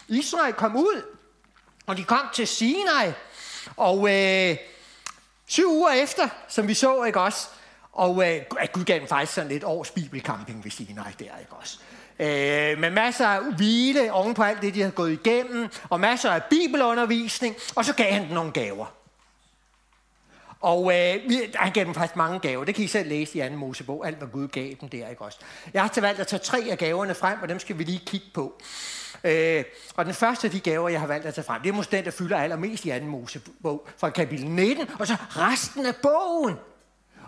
Israel 0.08 0.52
kom 0.54 0.76
ud, 0.76 1.02
og 1.87 1.96
de 1.96 2.04
kom 2.04 2.26
til 2.35 2.46
Sinai, 2.46 3.12
og 3.76 3.98
øh, 4.11 4.56
syv 5.46 5.70
uger 5.70 5.90
efter, 5.90 6.28
som 6.48 6.68
vi 6.68 6.74
så, 6.74 7.04
ikke 7.04 7.20
også, 7.20 7.48
og 7.92 8.30
øh, 8.30 8.42
Gud 8.72 8.85
gav 8.85 8.98
dem 8.98 9.08
faktisk 9.08 9.32
sådan 9.32 9.50
lidt 9.50 9.64
års 9.64 9.90
bibelcamping 9.90 10.64
ved 10.64 10.70
Sinai 10.70 11.12
der, 11.18 11.38
ikke 11.40 11.52
også. 11.52 11.78
Øh, 12.18 12.78
med 12.78 12.90
masser 12.90 13.26
af 13.26 13.54
hvile 13.56 14.12
oven 14.12 14.35
på 14.35 14.42
alt 14.42 14.62
det, 14.62 14.74
de 14.74 14.80
havde 14.80 14.92
gået 14.92 15.12
igennem, 15.12 15.68
og 15.90 16.00
masser 16.00 16.30
af 16.30 16.42
bibelundervisning, 16.44 17.56
og 17.74 17.85
så 17.85 17.94
gav 17.94 18.12
han 18.12 18.22
dem 18.22 18.32
nogle 18.32 18.52
gaver. 18.52 19.02
Og 20.62 20.92
øh, 20.94 21.20
han 21.55 21.72
gav 21.72 21.85
dem 21.85 21.94
faktisk 21.94 22.16
mange 22.16 22.38
gaver. 22.38 22.64
Det 22.64 22.75
kan 22.75 22.85
I 22.85 22.87
selv 22.87 23.09
læse 23.09 23.38
i 23.38 23.40
anden 23.40 23.59
Mosebog. 23.59 24.07
Alt, 24.07 24.18
hvad 24.18 24.29
Gud 24.29 24.48
gav 24.48 24.72
dem 24.81 24.88
der, 24.88 25.09
ikke 25.09 25.22
også? 25.22 25.38
Jeg 25.75 25.83
har 25.83 25.88
til 25.88 26.03
valgt 26.03 26.20
at 26.20 26.27
tage 26.27 26.40
tre 26.40 26.59
af 26.70 26.79
gaverne 26.79 27.14
frem, 27.14 27.38
og 27.42 27.48
dem 27.48 27.59
skal 27.59 27.79
vi 27.79 27.85
lige 27.85 28.03
kigge 28.07 28.27
på. 28.35 28.61
Øh, 29.25 29.64
og 29.96 30.05
den 30.05 30.14
første 30.14 30.46
af 30.46 30.51
de 30.51 30.61
gaver, 30.61 30.88
jeg 30.88 31.01
har 31.01 31.07
valgt 31.07 31.27
at 31.27 31.35
tage 31.35 31.44
frem, 31.44 31.62
det 31.62 31.68
er 31.68 31.72
måske 31.72 31.96
den, 31.96 32.05
der 32.05 32.11
fylder 32.11 32.37
allermest 32.37 32.85
i 32.85 32.90
anden 32.90 33.11
Mosebog, 33.11 33.87
fra 33.96 34.11
kapitel 34.11 34.51
19, 34.51 34.90
og 34.98 35.07
så 35.07 35.16
resten 35.31 35.87
af 35.87 35.96
bogen. 35.96 36.55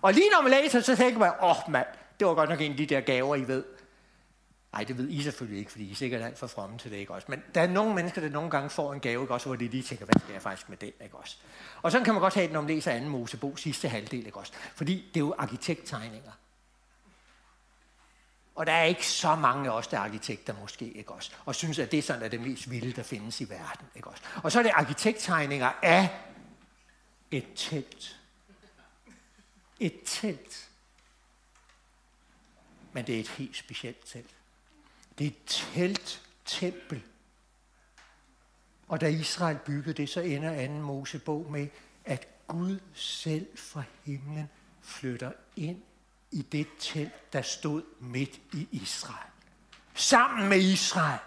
Og 0.02 0.12
lige 0.12 0.30
når 0.30 0.42
man 0.42 0.50
læser, 0.50 0.80
så 0.80 0.96
tænker 0.96 1.18
man, 1.18 1.30
åh 1.42 1.50
oh, 1.50 1.72
mand, 1.72 1.86
det 2.18 2.26
var 2.26 2.34
godt 2.34 2.50
nok 2.50 2.60
en 2.60 2.70
af 2.70 2.76
de 2.76 2.86
der 2.86 3.00
gaver, 3.00 3.36
I 3.36 3.48
ved. 3.48 3.64
Nej, 4.74 4.84
det 4.84 4.98
ved 4.98 5.08
I 5.10 5.22
selvfølgelig 5.22 5.58
ikke, 5.58 5.70
fordi 5.70 5.84
I 5.84 5.90
er 5.90 5.94
sikkert 5.94 6.22
alt 6.22 6.38
for 6.38 6.46
fromme 6.46 6.78
til 6.78 6.90
det, 6.90 6.96
ikke 6.96 7.14
også? 7.14 7.26
Men 7.30 7.42
der 7.54 7.60
er 7.60 7.66
nogle 7.66 7.94
mennesker, 7.94 8.20
der 8.20 8.28
nogle 8.28 8.50
gange 8.50 8.70
får 8.70 8.92
en 8.92 9.00
gave, 9.00 9.22
ikke 9.22 9.34
også, 9.34 9.46
hvor 9.46 9.56
de 9.56 9.68
lige 9.68 9.82
tænker, 9.82 10.04
hvad 10.04 10.20
skal 10.20 10.32
jeg 10.32 10.42
faktisk 10.42 10.68
med 10.68 10.76
den, 10.76 10.92
ikke 11.00 11.16
også? 11.16 11.36
Og 11.82 11.92
sådan 11.92 12.04
kan 12.04 12.14
man 12.14 12.20
godt 12.20 12.34
have 12.34 12.44
det, 12.44 12.52
når 12.52 12.60
man 12.60 12.70
læser 12.70 12.92
anden 12.92 13.10
Mosebog 13.10 13.58
sidste 13.58 13.88
halvdel, 13.88 14.26
ikke 14.26 14.38
også? 14.38 14.52
Fordi 14.74 15.10
det 15.14 15.16
er 15.16 15.24
jo 15.24 15.34
arkitekttegninger. 15.38 16.32
Og 18.54 18.66
der 18.66 18.72
er 18.72 18.84
ikke 18.84 19.06
så 19.06 19.34
mange 19.34 19.70
af 19.70 19.74
os, 19.74 19.86
der 19.86 19.96
er 19.96 20.02
arkitekter 20.02 20.54
måske, 20.60 20.92
ikke 20.92 21.12
også? 21.12 21.32
Og 21.44 21.54
synes, 21.54 21.78
at 21.78 21.90
det 21.90 21.98
er 21.98 22.02
sådan 22.02 22.22
at 22.22 22.32
det 22.32 22.40
mest 22.40 22.70
vilde, 22.70 22.92
der 22.92 23.02
findes 23.02 23.40
i 23.40 23.50
verden, 23.50 23.86
ikke 23.96 24.08
også? 24.08 24.22
Og 24.42 24.52
så 24.52 24.58
er 24.58 24.62
det 24.62 24.72
arkitekttegninger 24.74 25.72
af 25.82 26.20
et 27.30 27.46
telt. 27.54 28.20
Et 29.80 30.00
telt. 30.04 30.68
Men 32.92 33.06
det 33.06 33.16
er 33.16 33.20
et 33.20 33.28
helt 33.28 33.56
specielt 33.56 34.06
telt. 34.06 34.30
Det 35.18 35.26
er 35.26 35.30
et 35.30 35.44
telt-tempel. 35.46 37.02
Og 38.88 39.00
da 39.00 39.06
Israel 39.06 39.58
byggede 39.66 39.94
det, 39.94 40.08
så 40.08 40.20
ender 40.20 40.52
anden 40.52 40.82
Mosebog 40.82 41.52
med, 41.52 41.68
at 42.04 42.28
Gud 42.46 42.80
selv 42.94 43.46
fra 43.58 43.82
himlen 44.04 44.48
flytter 44.82 45.32
ind 45.56 45.82
i 46.30 46.42
det 46.42 46.66
telt, 46.78 47.32
der 47.32 47.42
stod 47.42 47.82
midt 48.00 48.40
i 48.52 48.68
Israel. 48.70 49.30
Sammen 49.94 50.48
med 50.48 50.60
Israel. 50.60 51.20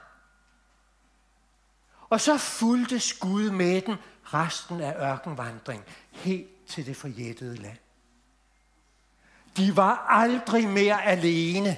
Og 2.10 2.22
så 2.22 2.38
fulgte 2.38 3.02
Gud 3.20 3.50
med 3.50 3.82
den 3.82 3.96
resten 4.24 4.82
af 4.82 5.12
ørkenvandring 5.12 5.84
helt 6.12 6.68
til 6.68 6.86
det 6.86 6.96
forjættede 6.96 7.56
land. 7.56 7.78
De 9.58 9.76
var 9.76 10.06
aldrig 10.10 10.68
mere 10.68 11.04
alene. 11.04 11.78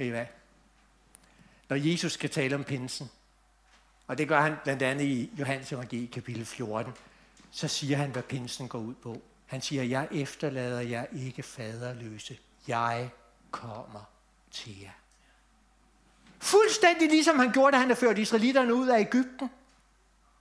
Ved 0.00 0.06
I 0.06 0.10
hvad? 0.10 0.26
Når 1.68 1.76
Jesus 1.76 2.12
skal 2.12 2.30
tale 2.30 2.54
om 2.54 2.64
pinsen, 2.64 3.10
og 4.06 4.18
det 4.18 4.28
gør 4.28 4.40
han 4.40 4.54
blandt 4.64 4.82
andet 4.82 5.04
i 5.04 5.30
Johannes 5.38 5.72
evangelie 5.72 6.08
kapitel 6.08 6.46
14, 6.46 6.92
så 7.50 7.68
siger 7.68 7.96
han, 7.96 8.10
hvad 8.10 8.22
pinsen 8.22 8.68
går 8.68 8.78
ud 8.78 8.94
på. 8.94 9.22
Han 9.46 9.62
siger, 9.62 9.82
jeg 9.82 10.08
efterlader 10.10 10.80
jer 10.80 11.04
ikke 11.12 11.42
faderløse. 11.42 12.38
Jeg 12.68 13.10
kommer 13.50 14.00
til 14.50 14.80
jer. 14.80 14.90
Fuldstændig 16.38 17.08
ligesom 17.08 17.38
han 17.38 17.52
gjorde, 17.52 17.76
da 17.76 17.82
han 17.82 17.96
førte 17.96 18.22
israelitterne 18.22 18.74
ud 18.74 18.88
af 18.88 19.00
Ægypten. 19.00 19.50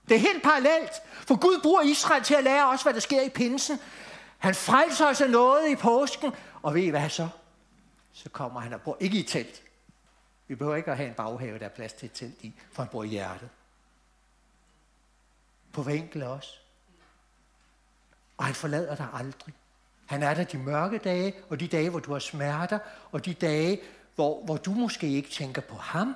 Det 0.10 0.15
er 0.15 0.19
helt 0.19 0.43
parallelt. 0.43 0.91
For 1.28 1.36
Gud 1.36 1.60
bruger 1.63 1.82
Israel 1.82 2.24
til 2.24 2.36
at 2.36 2.43
lære 2.43 2.69
os, 2.69 2.84
hvad 2.84 2.93
der 2.93 3.00
sker 3.00 3.22
i 3.22 3.30
pinsen. 3.30 3.80
Han 4.38 4.56
frelser 4.56 5.06
os 5.06 5.22
af 5.22 5.30
noget 5.30 5.69
i 5.72 5.76
påsken. 5.76 6.32
Og 6.62 6.76
ved 6.76 6.84
I 6.84 6.89
hvad 6.89 7.10
så? 7.10 7.30
Så 8.19 8.29
kommer 8.29 8.60
han 8.60 8.73
og 8.73 8.82
bor 8.82 8.97
ikke 8.99 9.19
i 9.19 9.23
telt. 9.23 9.63
Vi 10.47 10.55
behøver 10.55 10.75
ikke 10.75 10.91
at 10.91 10.97
have 10.97 11.10
en 11.10 11.15
baghave, 11.15 11.60
der 11.60 11.65
er 11.65 11.69
plads 11.69 11.93
til 11.93 12.05
et 12.05 12.12
telt 12.13 12.41
i, 12.41 12.53
for 12.71 12.84
han 12.84 12.89
bor 12.91 13.03
i 13.03 13.08
hjertet. 13.08 13.49
På 15.71 15.84
hver 15.84 15.93
enkelt. 15.93 16.23
Og 18.38 18.45
han 18.45 18.55
forlader 18.55 18.95
dig 18.95 19.08
aldrig. 19.13 19.53
Han 20.05 20.23
er 20.23 20.34
der 20.34 20.43
de 20.43 20.58
mørke 20.58 20.97
dage, 20.97 21.34
og 21.49 21.60
de 21.60 21.67
dage, 21.67 21.89
hvor 21.89 21.99
du 21.99 22.12
har 22.12 22.19
smerter, 22.19 22.79
og 23.12 23.25
de 23.25 23.34
dage, 23.34 23.82
hvor, 24.15 24.45
hvor 24.45 24.58
du 24.58 24.71
måske 24.71 25.08
ikke 25.08 25.29
tænker 25.29 25.62
på 25.62 25.75
ham. 25.75 26.15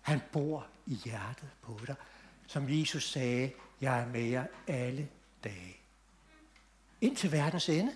Han 0.00 0.20
bor 0.32 0.66
i 0.86 0.94
hjertet 0.94 1.50
på 1.62 1.80
dig. 1.86 1.94
Som 2.46 2.66
Jesus 2.68 3.10
sagde, 3.10 3.52
jeg 3.80 4.00
er 4.00 4.06
med 4.06 4.22
jer 4.22 4.46
alle 4.66 5.08
dage. 5.44 5.76
Ind 7.00 7.16
til 7.16 7.32
verdens 7.32 7.68
ende. 7.68 7.94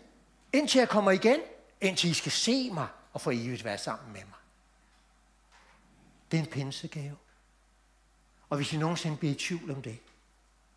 Indtil 0.53 0.79
jeg 0.79 0.89
kommer 0.89 1.11
igen. 1.11 1.41
Indtil 1.83 2.11
I 2.11 2.15
skal 2.15 2.33
se 2.33 2.71
mig 2.71 2.89
og 3.13 3.21
for 3.21 3.31
evigt 3.31 3.65
være 3.65 3.79
sammen 3.79 4.13
med 4.13 4.21
mig. 4.21 4.39
Det 6.31 6.39
er 6.39 6.43
en 6.43 6.51
pinsegave. 6.51 7.17
Og 8.51 8.57
hvis 8.57 8.73
I 8.73 8.77
nogensinde 8.77 9.17
bliver 9.17 9.35
i 9.35 9.39
tvivl 9.39 9.71
om 9.71 9.83
det, 9.83 9.99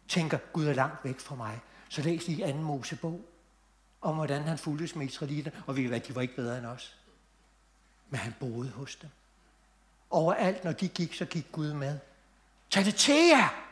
tænker, 0.08 0.38
Gud 0.38 0.66
er 0.66 0.74
langt 0.74 1.04
væk 1.04 1.20
fra 1.20 1.36
mig, 1.36 1.60
så 1.90 2.02
læs 2.02 2.28
lige 2.28 2.46
anden 2.46 2.64
Mosebog 2.64 3.22
om, 4.02 4.16
hvordan 4.16 4.44
han 4.44 4.58
fulgtes 4.58 4.96
med 4.96 5.06
israelitter, 5.06 5.52
og 5.68 5.76
vi 5.76 5.86
hvad, 5.86 6.00
de 6.00 6.16
var 6.16 6.22
ikke 6.22 6.36
bedre 6.36 6.58
end 6.58 6.66
os. 6.66 6.96
Men 8.10 8.20
han 8.20 8.36
boede 8.40 8.70
hos 8.70 8.96
dem. 8.96 9.10
Overalt, 10.10 10.64
når 10.64 10.72
de 10.72 10.88
gik, 10.88 11.14
så 11.14 11.26
gik 11.26 11.52
Gud 11.52 11.74
med. 11.74 12.00
Tag 12.70 12.86
det 12.86 12.96
til 12.96 13.28
jer! 13.28 13.66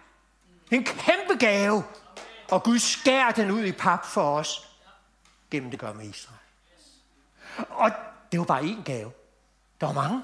En 0.72 0.84
kæmpe 0.84 1.38
gave! 1.40 1.84
Og 2.52 2.64
Gud 2.64 2.80
skærer 2.80 3.32
den 3.32 3.52
ud 3.52 3.64
i 3.64 3.72
pap 3.72 4.06
for 4.06 4.38
os, 4.40 4.78
gennem 5.52 5.72
det 5.72 5.80
gør 5.80 5.94
med 5.94 6.06
Israel. 6.10 6.43
Og 7.70 7.92
det 8.32 8.40
var 8.40 8.46
bare 8.46 8.62
én 8.62 8.84
gave. 8.84 9.12
Der 9.82 9.88
var 9.88 9.94
mange. 9.94 10.24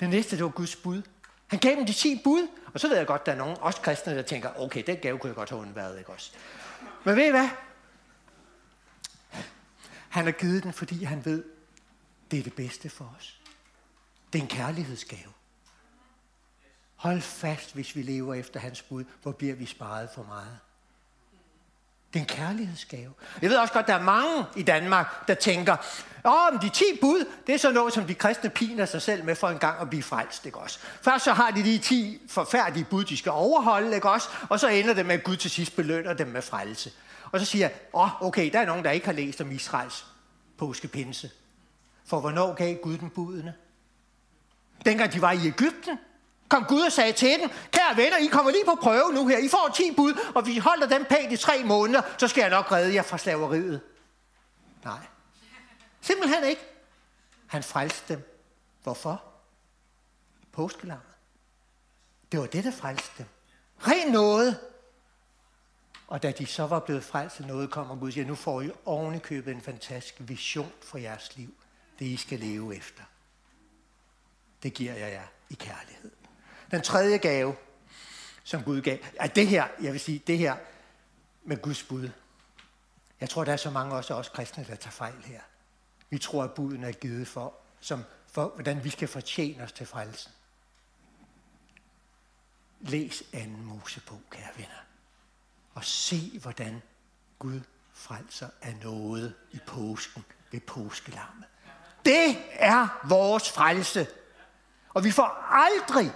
Den 0.00 0.10
næste, 0.10 0.36
det 0.36 0.44
var 0.44 0.50
Guds 0.50 0.76
bud. 0.76 1.02
Han 1.46 1.58
gav 1.58 1.76
dem 1.76 1.86
de 1.86 1.92
10 1.92 2.20
bud, 2.24 2.48
og 2.74 2.80
så 2.80 2.88
ved 2.88 2.96
jeg 2.96 3.06
godt, 3.06 3.26
der 3.26 3.32
er 3.32 3.36
nogen, 3.36 3.56
også 3.60 3.80
kristne, 3.80 4.16
der 4.16 4.22
tænker, 4.22 4.60
okay, 4.60 4.82
den 4.86 4.96
gave 4.96 5.18
kunne 5.18 5.28
jeg 5.28 5.36
godt 5.36 5.50
have 5.50 5.62
undværet, 5.62 5.98
ikke 5.98 6.10
også? 6.10 6.32
Men 7.04 7.16
ved 7.16 7.26
I 7.26 7.30
hvad? 7.30 7.48
Han 10.08 10.24
har 10.24 10.32
givet 10.32 10.62
den, 10.62 10.72
fordi 10.72 11.04
han 11.04 11.24
ved, 11.24 11.44
det 12.30 12.38
er 12.38 12.42
det 12.42 12.54
bedste 12.54 12.88
for 12.88 13.14
os. 13.18 13.40
Det 14.32 14.38
er 14.38 14.42
en 14.42 14.48
kærlighedsgave. 14.48 15.32
Hold 16.96 17.20
fast, 17.20 17.74
hvis 17.74 17.96
vi 17.96 18.02
lever 18.02 18.34
efter 18.34 18.60
hans 18.60 18.82
bud, 18.82 19.04
hvor 19.22 19.32
bliver 19.32 19.54
vi 19.54 19.66
sparet 19.66 20.10
for 20.14 20.22
meget. 20.22 20.58
Det 22.14 22.20
er 22.20 22.24
en 22.24 22.26
kærlighedsgave. 22.26 23.12
Jeg 23.42 23.50
ved 23.50 23.56
også 23.56 23.72
godt, 23.72 23.86
der 23.86 23.94
er 23.94 24.02
mange 24.02 24.44
i 24.56 24.62
Danmark, 24.62 25.28
der 25.28 25.34
tænker, 25.34 25.76
åh, 26.24 26.62
de 26.62 26.68
10 26.68 26.84
bud, 27.00 27.24
det 27.46 27.54
er 27.54 27.58
så 27.58 27.72
noget, 27.72 27.92
som 27.92 28.04
de 28.04 28.14
kristne 28.14 28.50
piner 28.50 28.86
sig 28.86 29.02
selv 29.02 29.24
med 29.24 29.34
for 29.34 29.48
en 29.48 29.58
gang 29.58 29.80
at 29.80 29.90
blive 29.90 30.02
frelst, 30.02 30.46
ikke 30.46 30.58
også? 30.58 30.78
Først 31.02 31.24
så 31.24 31.32
har 31.32 31.50
de 31.50 31.64
de 31.64 31.78
10 31.78 32.20
forfærdelige 32.28 32.86
bud, 32.90 33.04
de 33.04 33.16
skal 33.16 33.32
overholde, 33.32 33.94
ikke 33.94 34.10
også? 34.10 34.28
Og 34.48 34.60
så 34.60 34.68
ender 34.68 34.94
det 34.94 35.06
med, 35.06 35.14
at 35.14 35.24
Gud 35.24 35.36
til 35.36 35.50
sidst 35.50 35.76
belønner 35.76 36.12
dem 36.12 36.26
med 36.26 36.42
frelse. 36.42 36.92
Og 37.32 37.40
så 37.40 37.46
siger 37.46 37.68
jeg, 37.68 37.74
åh, 37.92 38.22
okay, 38.22 38.52
der 38.52 38.60
er 38.60 38.66
nogen, 38.66 38.84
der 38.84 38.90
ikke 38.90 39.06
har 39.06 39.12
læst 39.12 39.40
om 39.40 39.50
Israels 39.50 40.06
påskepinse. 40.58 41.30
For 42.06 42.20
hvornår 42.20 42.54
gav 42.54 42.74
Gud 42.74 42.98
dem 42.98 43.10
budene? 43.10 43.54
Dengang 44.84 45.12
de 45.12 45.22
var 45.22 45.32
i 45.32 45.46
Ægypten, 45.46 45.98
kom 46.48 46.64
Gud 46.64 46.82
og 46.82 46.92
sagde 46.92 47.12
til 47.12 47.38
dem, 47.40 47.50
kære 47.72 47.96
venner, 47.96 48.16
I 48.16 48.26
kommer 48.26 48.50
lige 48.50 48.64
på 48.64 48.74
prøve 48.82 49.12
nu 49.12 49.26
her. 49.26 49.38
I 49.38 49.48
får 49.48 49.72
10 49.74 49.94
bud, 49.96 50.32
og 50.34 50.42
hvis 50.42 50.56
I 50.56 50.58
holder 50.58 50.86
dem 50.86 51.04
pænt 51.04 51.32
i 51.32 51.36
tre 51.36 51.64
måneder, 51.64 52.02
så 52.18 52.28
skal 52.28 52.40
jeg 52.40 52.50
nok 52.50 52.72
redde 52.72 52.94
jer 52.94 53.02
fra 53.02 53.18
slaveriet. 53.18 53.80
Nej. 54.84 55.06
Simpelthen 56.00 56.44
ikke. 56.44 56.62
Han 57.46 57.62
frelste 57.62 58.14
dem. 58.14 58.30
Hvorfor? 58.82 59.22
Påskelammet. 60.52 61.06
Det 62.32 62.40
var 62.40 62.46
det, 62.46 62.64
der 62.64 62.72
frelste 62.72 63.10
dem. 63.18 63.26
Ren 63.78 64.12
noget. 64.12 64.60
Og 66.06 66.22
da 66.22 66.30
de 66.30 66.46
så 66.46 66.66
var 66.66 66.80
blevet 66.80 67.04
frelst 67.04 67.40
af 67.40 67.46
noget, 67.46 67.70
kommer 67.70 67.96
Gud 67.96 68.08
og 68.08 68.12
siger, 68.12 68.26
nu 68.26 68.34
får 68.34 68.60
I 68.60 68.70
ovenikøbet 68.84 69.54
en 69.54 69.60
fantastisk 69.60 70.14
vision 70.18 70.72
for 70.82 70.98
jeres 70.98 71.36
liv. 71.36 71.54
Det 71.98 72.04
I 72.04 72.16
skal 72.16 72.38
leve 72.38 72.76
efter. 72.76 73.02
Det 74.62 74.74
giver 74.74 74.94
jeg 74.94 75.12
jer 75.12 75.26
i 75.50 75.54
kærlighed. 75.54 76.10
Den 76.70 76.82
tredje 76.82 77.18
gave, 77.18 77.56
som 78.44 78.62
Gud 78.62 78.80
gav, 78.80 78.98
er 79.20 79.26
det 79.26 79.46
her, 79.46 79.68
jeg 79.80 79.92
vil 79.92 80.00
sige, 80.00 80.22
det 80.26 80.38
her 80.38 80.56
med 81.44 81.62
Guds 81.62 81.82
bud. 81.82 82.10
Jeg 83.20 83.30
tror, 83.30 83.44
der 83.44 83.52
er 83.52 83.56
så 83.56 83.70
mange 83.70 83.94
også 83.94 84.14
os 84.14 84.28
kristne, 84.28 84.64
der 84.68 84.74
tager 84.74 84.90
fejl 84.90 85.22
her. 85.24 85.40
Vi 86.10 86.18
tror, 86.18 86.44
at 86.44 86.54
buden 86.54 86.84
er 86.84 86.92
givet 86.92 87.28
for, 87.28 87.54
som, 87.80 88.04
for 88.26 88.48
hvordan 88.54 88.84
vi 88.84 88.90
skal 88.90 89.08
fortjene 89.08 89.62
os 89.62 89.72
til 89.72 89.86
frelsen. 89.86 90.32
Læs 92.80 93.22
anden 93.32 93.64
Mosebog, 93.64 94.20
kære 94.30 94.50
venner, 94.56 94.84
og 95.74 95.84
se, 95.84 96.38
hvordan 96.42 96.82
Gud 97.38 97.60
frelser 97.92 98.48
af 98.62 98.76
noget 98.82 99.34
i 99.52 99.58
påsken 99.66 100.24
ved 100.52 100.60
påskelammet. 100.60 101.44
Det 102.04 102.36
er 102.52 103.06
vores 103.08 103.50
frelse. 103.50 104.06
Og 104.88 105.04
vi 105.04 105.10
får 105.10 105.52
aldrig 105.52 106.12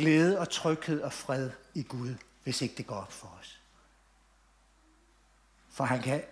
glæde 0.00 0.38
og 0.38 0.50
tryghed 0.50 1.00
og 1.02 1.12
fred 1.12 1.50
i 1.74 1.82
Gud, 1.82 2.14
hvis 2.44 2.62
ikke 2.62 2.74
det 2.76 2.86
går 2.86 2.96
op 2.96 3.12
for 3.12 3.38
os. 3.40 3.60
For 5.70 5.84
han 5.84 6.02
kan, 6.02 6.22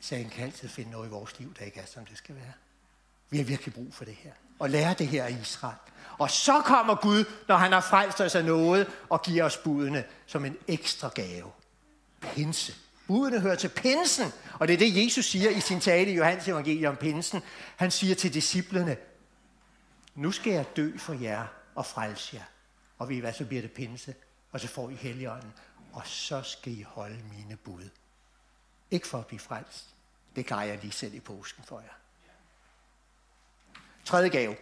så 0.00 0.16
han 0.16 0.28
kan 0.28 0.44
altid 0.44 0.68
finde 0.68 0.90
noget 0.90 1.06
i 1.06 1.10
vores 1.10 1.38
liv, 1.38 1.54
der 1.58 1.64
ikke 1.64 1.80
er, 1.80 1.86
som 1.86 2.06
det 2.06 2.18
skal 2.18 2.34
være. 2.34 2.52
Vi 3.30 3.36
har 3.36 3.44
virkelig 3.44 3.74
brug 3.74 3.94
for 3.94 4.04
det 4.04 4.14
her. 4.14 4.32
Og 4.58 4.70
lære 4.70 4.94
det 4.94 5.08
her 5.08 5.26
i 5.26 5.36
Israel. 5.40 5.76
Og 6.18 6.30
så 6.30 6.60
kommer 6.60 6.94
Gud, 6.94 7.24
når 7.48 7.56
han 7.56 7.72
har 7.72 7.80
frelst 7.80 8.20
os 8.20 8.34
af 8.34 8.44
noget, 8.44 8.86
og 9.08 9.22
giver 9.22 9.44
os 9.44 9.56
budene 9.56 10.04
som 10.26 10.44
en 10.44 10.56
ekstra 10.68 11.10
gave. 11.14 11.52
Pinse. 12.20 12.74
Budene 13.06 13.40
hører 13.40 13.54
til 13.54 13.68
pinsen. 13.68 14.32
Og 14.58 14.68
det 14.68 14.74
er 14.74 14.78
det, 14.78 15.04
Jesus 15.04 15.24
siger 15.24 15.50
i 15.50 15.60
sin 15.60 15.80
tale 15.80 16.10
i 16.10 16.14
Johannes 16.14 16.48
evangelium 16.48 16.90
om 16.90 16.96
pinsen. 16.96 17.42
Han 17.76 17.90
siger 17.90 18.14
til 18.14 18.34
disciplene, 18.34 18.96
nu 20.14 20.32
skal 20.32 20.52
jeg 20.52 20.76
dø 20.76 20.98
for 20.98 21.12
jer 21.12 21.46
og 21.74 21.86
frelse 21.86 22.36
jer. 22.36 22.44
Og 23.04 23.10
ved 23.10 23.16
I 23.16 23.20
hvad, 23.20 23.32
så 23.32 23.44
bliver 23.44 23.62
det 23.62 23.72
pinse, 23.72 24.14
og 24.52 24.60
så 24.60 24.68
får 24.68 24.90
I 24.90 24.94
helligånden, 24.94 25.52
og 25.92 26.06
så 26.06 26.42
skal 26.42 26.72
I 26.72 26.82
holde 26.82 27.20
mine 27.36 27.56
bud. 27.56 27.88
Ikke 28.90 29.06
for 29.06 29.18
at 29.18 29.26
blive 29.26 29.40
frelst. 29.40 29.94
Det 30.36 30.46
klarer 30.46 30.64
jeg 30.64 30.78
lige 30.78 30.92
selv 30.92 31.14
i 31.14 31.20
påsken 31.20 31.64
for 31.64 31.80
jer. 31.80 31.92
Tredje 34.04 34.28
gave. 34.28 34.56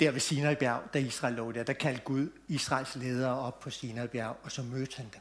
Der 0.00 0.10
ved 0.10 0.20
Sinai 0.20 0.54
bjerg, 0.54 0.82
da 0.94 0.98
Israel 0.98 1.34
lå 1.34 1.52
der, 1.52 1.62
der 1.62 1.72
kaldte 1.72 2.04
Gud 2.04 2.30
Israels 2.48 2.96
ledere 2.96 3.38
op 3.38 3.60
på 3.60 3.70
Sinai 3.70 4.06
bjerg, 4.06 4.36
og 4.42 4.52
så 4.52 4.62
mødte 4.62 4.96
han 4.96 5.08
dem. 5.12 5.20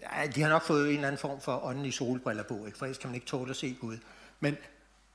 Ja, 0.00 0.26
de 0.26 0.42
har 0.42 0.48
nok 0.48 0.62
fået 0.62 0.88
en 0.88 0.94
eller 0.94 1.08
anden 1.08 1.20
form 1.20 1.40
for 1.40 1.64
åndelige 1.64 1.92
solbriller 1.92 2.42
på, 2.42 2.66
ikke? 2.66 2.78
for 2.78 2.86
ellers 2.86 2.98
kan 2.98 3.08
man 3.08 3.14
ikke 3.14 3.26
tåle 3.26 3.50
at 3.50 3.56
se 3.56 3.76
Gud. 3.80 3.98
Men, 4.40 4.56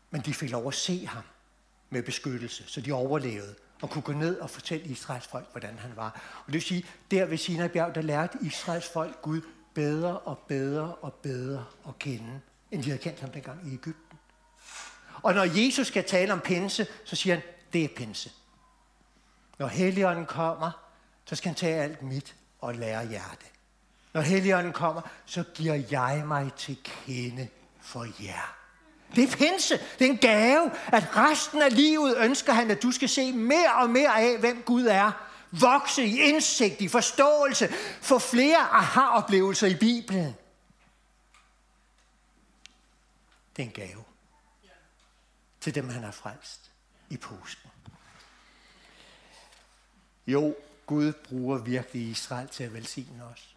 men 0.10 0.21
de 0.21 0.34
fik 0.34 0.50
lov 0.50 0.67
at 0.67 0.74
se 0.74 1.06
ham 1.06 1.24
med 1.91 2.04
beskyttelse, 2.04 2.63
så 2.67 2.82
de 2.82 2.91
overlevede 2.91 3.56
og 3.82 3.89
kunne 3.89 4.01
gå 4.01 4.12
ned 4.12 4.39
og 4.39 4.49
fortælle 4.49 4.86
Israels 4.86 5.27
folk, 5.27 5.51
hvordan 5.51 5.77
han 5.80 5.91
var. 5.95 6.21
Og 6.38 6.45
det 6.45 6.54
vil 6.54 6.62
sige, 6.62 6.86
der 7.12 7.25
ved 7.25 7.38
Sinai 7.38 7.67
bjerg, 7.67 7.95
der 7.95 8.01
lærte 8.01 8.38
Israels 8.41 8.89
folk 8.89 9.21
Gud 9.21 9.41
bedre 9.73 10.19
og 10.19 10.38
bedre 10.38 10.95
og 10.95 11.13
bedre 11.13 11.65
at 11.88 11.99
kende, 11.99 12.41
end 12.71 12.84
de 12.84 12.89
havde 12.89 13.04
kendt 13.04 13.19
ham 13.19 13.30
dengang 13.30 13.71
i 13.71 13.73
Ægypten. 13.73 14.17
Og 15.23 15.34
når 15.34 15.43
Jesus 15.43 15.88
skal 15.88 16.04
tale 16.04 16.34
om 16.34 16.39
pinse, 16.39 16.88
så 17.06 17.15
siger 17.15 17.36
han, 17.36 17.43
det 17.73 17.84
er 17.84 17.88
pinse. 17.95 18.32
Når 19.60 19.67
Helligånden 19.67 20.25
kommer, 20.25 20.71
så 21.25 21.36
skal 21.36 21.49
han 21.49 21.56
tage 21.56 21.75
alt 21.75 22.01
mit 22.01 22.36
og 22.60 22.75
lære 22.75 22.99
jer 22.99 23.36
det. 23.39 23.51
Når 24.13 24.21
Helligånden 24.21 24.73
kommer, 24.73 25.01
så 25.25 25.43
giver 25.54 25.84
jeg 25.91 26.23
mig 26.27 26.54
til 26.54 26.77
kende 26.84 27.47
for 27.82 28.08
jer. 28.23 28.61
Det 29.15 29.24
er 29.24 29.38
pinse. 29.38 29.78
Det 30.00 30.08
er 30.08 30.12
en 30.12 30.17
gave, 30.17 30.71
at 30.88 31.17
resten 31.17 31.62
af 31.62 31.76
livet 31.76 32.17
ønsker 32.17 32.54
han, 32.54 32.71
at 32.71 32.84
du 32.84 32.91
skal 32.91 33.10
se 33.10 33.32
mere 33.32 33.74
og 33.74 33.89
mere 33.89 34.21
af, 34.21 34.39
hvem 34.39 34.63
Gud 34.63 34.86
er. 34.86 35.12
Vokse 35.52 36.04
i 36.06 36.19
indsigt, 36.19 36.82
i 36.82 36.88
forståelse, 36.88 37.67
få 38.02 38.19
flere 38.19 38.58
aha-oplevelser 38.58 39.67
i 39.67 39.76
Bibelen. 39.76 40.36
Det 43.56 43.63
er 43.63 43.67
en 43.67 43.71
gave 43.71 44.04
til 45.62 45.76
dem, 45.76 45.89
han 45.89 46.04
har 46.04 46.12
frelst 46.12 46.71
i 47.10 47.17
påsken. 47.17 47.69
Jo, 50.28 50.56
Gud 50.86 51.13
bruger 51.13 51.58
virkelig 51.58 52.10
Israel 52.10 52.47
til 52.47 52.63
at 52.63 52.74
velsigne 52.74 53.24
os. 53.24 53.56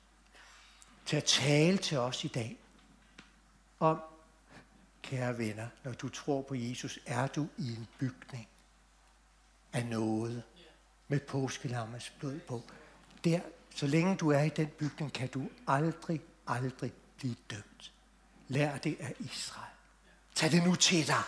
Til 1.06 1.16
at 1.16 1.24
tale 1.24 1.78
til 1.78 1.98
os 1.98 2.24
i 2.24 2.28
dag 2.28 2.56
om, 3.80 4.00
kære 5.04 5.38
venner, 5.38 5.68
når 5.84 5.92
du 5.92 6.08
tror 6.08 6.42
på 6.42 6.54
Jesus, 6.54 6.98
er 7.06 7.26
du 7.26 7.48
i 7.58 7.68
en 7.74 7.88
bygning 7.98 8.48
af 9.72 9.86
noget 9.86 10.42
med 11.08 11.20
påskelammets 11.20 12.10
blod 12.10 12.40
på. 12.40 12.62
Der, 13.24 13.40
så 13.74 13.86
længe 13.86 14.16
du 14.16 14.30
er 14.30 14.42
i 14.42 14.48
den 14.48 14.66
bygning, 14.66 15.12
kan 15.12 15.28
du 15.28 15.48
aldrig, 15.66 16.20
aldrig 16.46 16.92
blive 17.16 17.36
dømt. 17.50 17.92
Lær 18.48 18.78
det 18.78 18.96
af 19.00 19.14
Israel. 19.18 19.74
Tag 20.34 20.50
det 20.50 20.62
nu 20.64 20.74
til 20.74 21.06
dig 21.06 21.22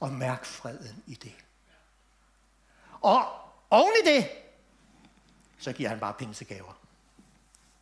og 0.00 0.12
mærk 0.12 0.44
freden 0.44 1.02
i 1.06 1.14
det. 1.14 1.34
Og 3.00 3.24
oven 3.70 3.92
i 4.04 4.08
det, 4.08 4.28
så 5.58 5.72
giver 5.72 5.88
han 5.88 6.00
bare 6.00 6.14
pinsegaver. 6.14 6.80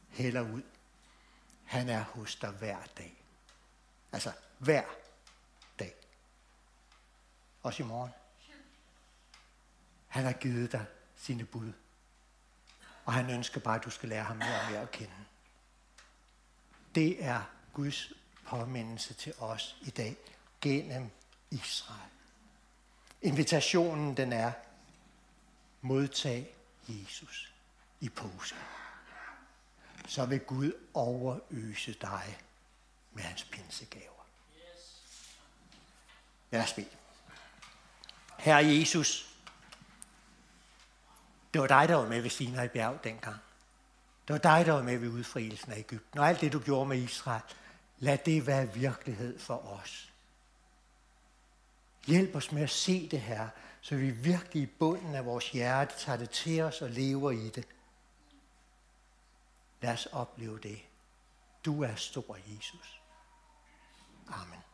Heller 0.08 0.40
ud. 0.40 0.62
Han 1.64 1.88
er 1.88 2.02
hos 2.02 2.36
dig 2.36 2.50
hver 2.50 2.78
dag. 2.98 3.24
Altså 4.12 4.32
hver 4.64 4.84
dag. 5.78 5.94
Også 7.62 7.82
i 7.82 7.86
morgen. 7.86 8.10
Han 10.08 10.24
har 10.24 10.32
givet 10.32 10.72
dig 10.72 10.86
sine 11.16 11.44
bud. 11.44 11.72
Og 13.04 13.12
han 13.12 13.30
ønsker 13.30 13.60
bare, 13.60 13.78
at 13.78 13.84
du 13.84 13.90
skal 13.90 14.08
lære 14.08 14.24
ham 14.24 14.36
mere 14.36 14.60
og 14.60 14.70
mere 14.70 14.80
at 14.80 14.90
kende. 14.90 15.14
Det 16.94 17.24
er 17.24 17.42
Guds 17.72 18.12
påmindelse 18.46 19.14
til 19.14 19.34
os 19.38 19.76
i 19.82 19.90
dag 19.90 20.16
gennem 20.60 21.10
Israel. 21.50 22.10
Invitationen 23.22 24.16
den 24.16 24.32
er, 24.32 24.52
modtag 25.80 26.56
Jesus 26.88 27.54
i 28.00 28.08
påsken. 28.08 28.60
Så 30.06 30.26
vil 30.26 30.40
Gud 30.40 30.72
overøse 30.94 31.92
dig 32.00 32.38
med 33.12 33.22
hans 33.22 33.44
pinsegave. 33.44 34.13
Lad 36.54 36.62
os 36.62 36.72
bede. 36.72 36.86
Herre 38.38 38.66
Jesus, 38.66 39.36
det 41.52 41.60
var 41.60 41.66
dig, 41.66 41.88
der 41.88 41.94
var 41.94 42.08
med 42.08 42.20
ved 42.20 42.30
Sinai 42.30 42.68
bjerg 42.68 43.04
dengang. 43.04 43.36
Det 44.28 44.32
var 44.32 44.38
dig, 44.38 44.66
der 44.66 44.72
var 44.72 44.82
med 44.82 44.98
ved 44.98 45.08
udfrielsen 45.08 45.72
af 45.72 45.78
Ægypten. 45.78 46.20
Og 46.20 46.28
alt 46.28 46.40
det, 46.40 46.52
du 46.52 46.58
gjorde 46.58 46.88
med 46.88 46.98
Israel, 46.98 47.42
lad 47.98 48.18
det 48.18 48.46
være 48.46 48.74
virkelighed 48.74 49.38
for 49.38 49.80
os. 49.80 50.12
Hjælp 52.06 52.34
os 52.34 52.52
med 52.52 52.62
at 52.62 52.70
se 52.70 53.08
det 53.08 53.20
her, 53.20 53.48
så 53.80 53.96
vi 53.96 54.10
virkelig 54.10 54.62
i 54.62 54.66
bunden 54.66 55.14
af 55.14 55.24
vores 55.24 55.50
hjerte 55.50 55.94
tager 55.98 56.18
det 56.18 56.30
til 56.30 56.60
os 56.60 56.82
og 56.82 56.90
lever 56.90 57.30
i 57.30 57.48
det. 57.48 57.66
Lad 59.80 59.92
os 59.92 60.06
opleve 60.06 60.58
det. 60.58 60.78
Du 61.64 61.82
er 61.82 61.94
stor, 61.94 62.38
Jesus. 62.46 63.00
Amen. 64.28 64.73